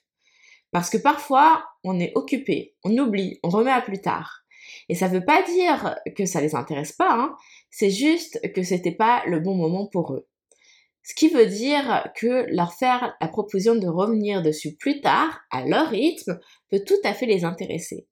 Parce 0.72 0.89
que 0.89 0.98
parfois, 0.98 1.65
on 1.84 2.00
est 2.00 2.13
occupé, 2.15 2.76
on 2.84 2.98
oublie, 2.98 3.39
on 3.44 3.50
remet 3.50 3.72
à 3.72 3.82
plus 3.82 4.02
tard. 4.02 4.44
Et 4.88 4.96
ça 4.96 5.08
veut 5.08 5.26
pas 5.26 5.41
dire 5.44 5.96
que 6.15 6.26
ça 6.26 6.39
les 6.39 6.56
intéresse 6.56 6.94
pas, 6.94 7.13
hein. 7.13 7.36
c'est 7.70 7.89
juste 7.89 8.39
que 8.54 8.63
c'était 8.63 8.96
pas 8.96 9.24
le 9.26 9.39
bon 9.39 9.56
moment 9.56 9.88
pour 9.88 10.13
eux. 10.13 10.28
Ce 11.04 11.15
qui 11.15 11.30
veut 11.30 11.48
dire 11.48 12.10
que 12.15 12.46
leur 12.54 12.74
faire 12.74 13.15
la 13.20 13.28
proposition 13.28 13.76
de 13.76 13.88
revenir 13.88 14.41
dessus 14.44 14.76
plus 14.76 15.02
tard, 15.02 15.41
à 15.50 15.65
leur 15.65 15.89
rythme, 15.89 16.39
peut 16.70 16.84
tout 16.86 17.00
à 17.04 17.13
fait 17.13 17.26
les 17.26 17.44
intéresser. 17.44 18.08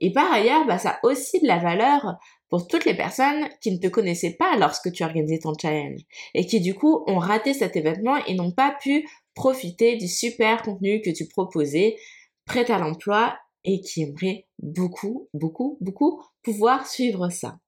Et 0.00 0.12
par 0.12 0.30
ailleurs, 0.32 0.66
bah, 0.66 0.78
ça 0.78 0.98
a 1.02 1.06
aussi 1.06 1.40
de 1.40 1.46
la 1.46 1.58
valeur 1.58 2.16
pour 2.50 2.66
toutes 2.66 2.84
les 2.84 2.96
personnes 2.96 3.48
qui 3.60 3.72
ne 3.72 3.78
te 3.78 3.86
connaissaient 3.86 4.34
pas 4.34 4.56
lorsque 4.58 4.92
tu 4.92 5.04
organisais 5.04 5.38
ton 5.38 5.54
challenge 5.60 6.00
et 6.34 6.44
qui 6.46 6.60
du 6.60 6.74
coup 6.74 7.04
ont 7.06 7.18
raté 7.18 7.54
cet 7.54 7.76
événement 7.76 8.16
et 8.26 8.34
n'ont 8.34 8.52
pas 8.52 8.76
pu 8.82 9.08
profiter 9.34 9.96
du 9.96 10.08
super 10.08 10.62
contenu 10.62 11.00
que 11.00 11.10
tu 11.10 11.26
proposais, 11.28 11.96
prêt 12.44 12.70
à 12.70 12.78
l'emploi 12.78 13.38
et 13.64 13.80
qui 13.80 14.02
aimeraient 14.02 14.46
beaucoup, 14.58 15.28
beaucoup, 15.32 15.78
beaucoup 15.80 16.22
pouvoir 16.42 16.86
suivre 16.86 17.30
ça. 17.30 17.58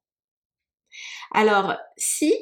Alors, 1.31 1.77
si 1.97 2.35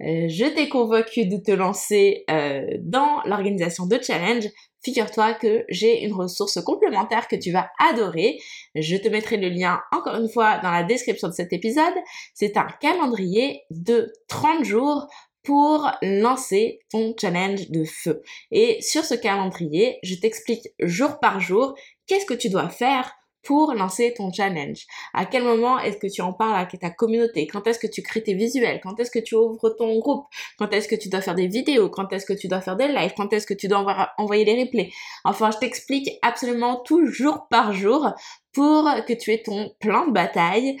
euh, 0.00 0.28
je 0.28 0.44
t'ai 0.54 0.68
convaincu 0.68 1.26
de 1.26 1.38
te 1.38 1.50
lancer 1.50 2.24
euh, 2.30 2.66
dans 2.80 3.20
l'organisation 3.24 3.86
de 3.86 3.98
challenge, 4.00 4.46
figure-toi 4.84 5.34
que 5.34 5.64
j'ai 5.68 6.04
une 6.04 6.12
ressource 6.12 6.60
complémentaire 6.62 7.28
que 7.28 7.36
tu 7.36 7.50
vas 7.52 7.68
adorer. 7.78 8.38
Je 8.74 8.96
te 8.96 9.08
mettrai 9.08 9.36
le 9.36 9.48
lien 9.48 9.80
encore 9.92 10.16
une 10.16 10.28
fois 10.28 10.58
dans 10.58 10.70
la 10.70 10.84
description 10.84 11.28
de 11.28 11.34
cet 11.34 11.52
épisode. 11.52 11.94
C'est 12.34 12.56
un 12.56 12.68
calendrier 12.80 13.62
de 13.70 14.12
30 14.28 14.64
jours 14.64 15.08
pour 15.42 15.90
lancer 16.02 16.80
ton 16.90 17.14
challenge 17.18 17.70
de 17.70 17.84
feu. 17.84 18.22
Et 18.50 18.82
sur 18.82 19.04
ce 19.04 19.14
calendrier, 19.14 19.98
je 20.02 20.14
t'explique 20.16 20.68
jour 20.80 21.18
par 21.20 21.40
jour 21.40 21.74
qu'est-ce 22.06 22.26
que 22.26 22.34
tu 22.34 22.50
dois 22.50 22.68
faire 22.68 23.17
pour 23.42 23.72
lancer 23.74 24.14
ton 24.14 24.32
challenge. 24.32 24.86
À 25.14 25.24
quel 25.24 25.42
moment 25.42 25.78
est-ce 25.78 25.96
que 25.96 26.06
tu 26.06 26.20
en 26.22 26.32
parles 26.32 26.56
à 26.56 26.66
ta 26.66 26.90
communauté? 26.90 27.46
Quand 27.46 27.66
est-ce 27.66 27.78
que 27.78 27.86
tu 27.86 28.02
crées 28.02 28.22
tes 28.22 28.34
visuels? 28.34 28.80
Quand 28.82 28.98
est-ce 29.00 29.10
que 29.10 29.18
tu 29.18 29.34
ouvres 29.34 29.70
ton 29.70 29.98
groupe? 29.98 30.26
Quand 30.58 30.72
est-ce 30.72 30.88
que 30.88 30.96
tu 30.96 31.08
dois 31.08 31.20
faire 31.20 31.34
des 31.34 31.48
vidéos? 31.48 31.88
Quand 31.88 32.12
est-ce 32.12 32.26
que 32.26 32.32
tu 32.32 32.48
dois 32.48 32.60
faire 32.60 32.76
des 32.76 32.88
lives? 32.88 33.14
Quand 33.16 33.32
est-ce 33.32 33.46
que 33.46 33.54
tu 33.54 33.68
dois 33.68 34.10
envoyer 34.18 34.44
des 34.44 34.62
replays? 34.62 34.90
Enfin, 35.24 35.50
je 35.50 35.58
t'explique 35.58 36.10
absolument 36.22 36.76
tout 36.76 37.06
jour 37.06 37.46
par 37.48 37.72
jour 37.72 38.12
pour 38.52 38.88
que 39.06 39.12
tu 39.12 39.32
aies 39.32 39.42
ton 39.42 39.70
plan 39.80 40.06
de 40.06 40.12
bataille 40.12 40.76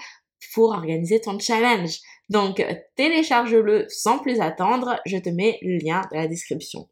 pour 0.54 0.70
organiser 0.70 1.20
ton 1.20 1.38
challenge. 1.38 1.98
Donc, 2.28 2.62
télécharge-le 2.96 3.86
sans 3.88 4.18
plus 4.18 4.40
attendre. 4.40 5.00
Je 5.06 5.16
te 5.16 5.30
mets 5.30 5.58
le 5.62 5.78
lien 5.78 6.02
dans 6.12 6.18
la 6.18 6.26
description. 6.26 6.88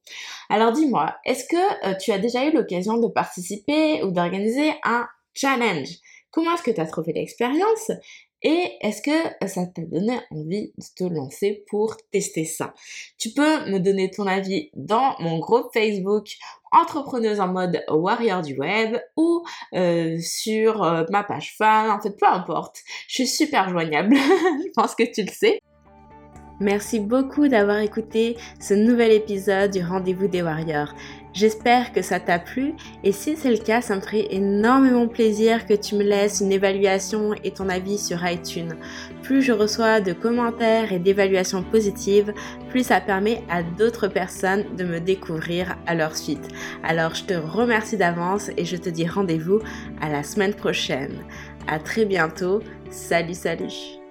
Alors, 0.48 0.72
dis-moi, 0.72 1.14
est-ce 1.24 1.44
que 1.44 1.86
euh, 1.86 1.94
tu 2.00 2.10
as 2.12 2.18
déjà 2.18 2.46
eu 2.46 2.52
l'occasion 2.52 2.96
de 2.96 3.08
participer 3.08 4.02
ou 4.02 4.10
d'organiser 4.10 4.72
un 4.82 5.06
challenge. 5.36 5.88
Comment 6.30 6.54
est-ce 6.54 6.62
que 6.62 6.70
tu 6.70 6.80
as 6.80 6.86
trouvé 6.86 7.12
l'expérience 7.12 7.90
et 8.42 8.76
est-ce 8.82 9.00
que 9.02 9.46
ça 9.48 9.66
t'a 9.66 9.82
donné 9.82 10.18
envie 10.30 10.72
de 10.76 10.84
te 10.94 11.04
lancer 11.04 11.64
pour 11.68 11.96
tester 12.12 12.44
ça? 12.44 12.74
Tu 13.18 13.30
peux 13.30 13.70
me 13.70 13.78
donner 13.78 14.10
ton 14.10 14.26
avis 14.26 14.70
dans 14.74 15.16
mon 15.20 15.38
groupe 15.38 15.70
Facebook 15.72 16.28
Entrepreneuse 16.70 17.40
en 17.40 17.48
mode 17.48 17.82
warrior 17.88 18.42
du 18.42 18.56
web 18.58 18.98
ou 19.16 19.42
euh, 19.74 20.18
sur 20.20 20.82
euh, 20.82 21.04
ma 21.10 21.24
page 21.24 21.54
fan, 21.56 21.90
en 21.90 22.00
fait 22.00 22.16
peu 22.16 22.26
importe. 22.26 22.82
Je 23.08 23.14
suis 23.14 23.26
super 23.26 23.70
joignable, 23.70 24.14
je 24.16 24.70
pense 24.74 24.94
que 24.94 25.04
tu 25.10 25.22
le 25.22 25.32
sais. 25.32 25.60
Merci 26.60 27.00
beaucoup 27.00 27.48
d'avoir 27.48 27.78
écouté 27.78 28.36
ce 28.60 28.74
nouvel 28.74 29.12
épisode 29.12 29.70
du 29.70 29.82
Rendez-vous 29.82 30.28
des 30.28 30.42
Warriors. 30.42 30.94
J'espère 31.36 31.92
que 31.92 32.00
ça 32.00 32.18
t'a 32.18 32.38
plu 32.38 32.72
et 33.04 33.12
si 33.12 33.36
c'est 33.36 33.50
le 33.50 33.58
cas, 33.58 33.82
ça 33.82 33.94
me 33.94 34.00
ferait 34.00 34.28
énormément 34.30 35.06
plaisir 35.06 35.66
que 35.66 35.74
tu 35.74 35.94
me 35.94 36.02
laisses 36.02 36.40
une 36.40 36.50
évaluation 36.50 37.34
et 37.44 37.50
ton 37.50 37.68
avis 37.68 37.98
sur 37.98 38.26
iTunes. 38.26 38.74
Plus 39.22 39.42
je 39.42 39.52
reçois 39.52 40.00
de 40.00 40.14
commentaires 40.14 40.94
et 40.94 40.98
d'évaluations 40.98 41.62
positives, 41.62 42.32
plus 42.70 42.84
ça 42.84 43.02
permet 43.02 43.42
à 43.50 43.62
d'autres 43.62 44.08
personnes 44.08 44.64
de 44.78 44.84
me 44.84 44.98
découvrir 44.98 45.76
à 45.86 45.94
leur 45.94 46.16
suite. 46.16 46.48
Alors 46.82 47.14
je 47.14 47.24
te 47.24 47.34
remercie 47.34 47.98
d'avance 47.98 48.50
et 48.56 48.64
je 48.64 48.78
te 48.78 48.88
dis 48.88 49.06
rendez-vous 49.06 49.60
à 50.00 50.08
la 50.08 50.22
semaine 50.22 50.54
prochaine. 50.54 51.18
À 51.68 51.78
très 51.78 52.06
bientôt. 52.06 52.62
Salut 52.88 53.34
salut 53.34 54.05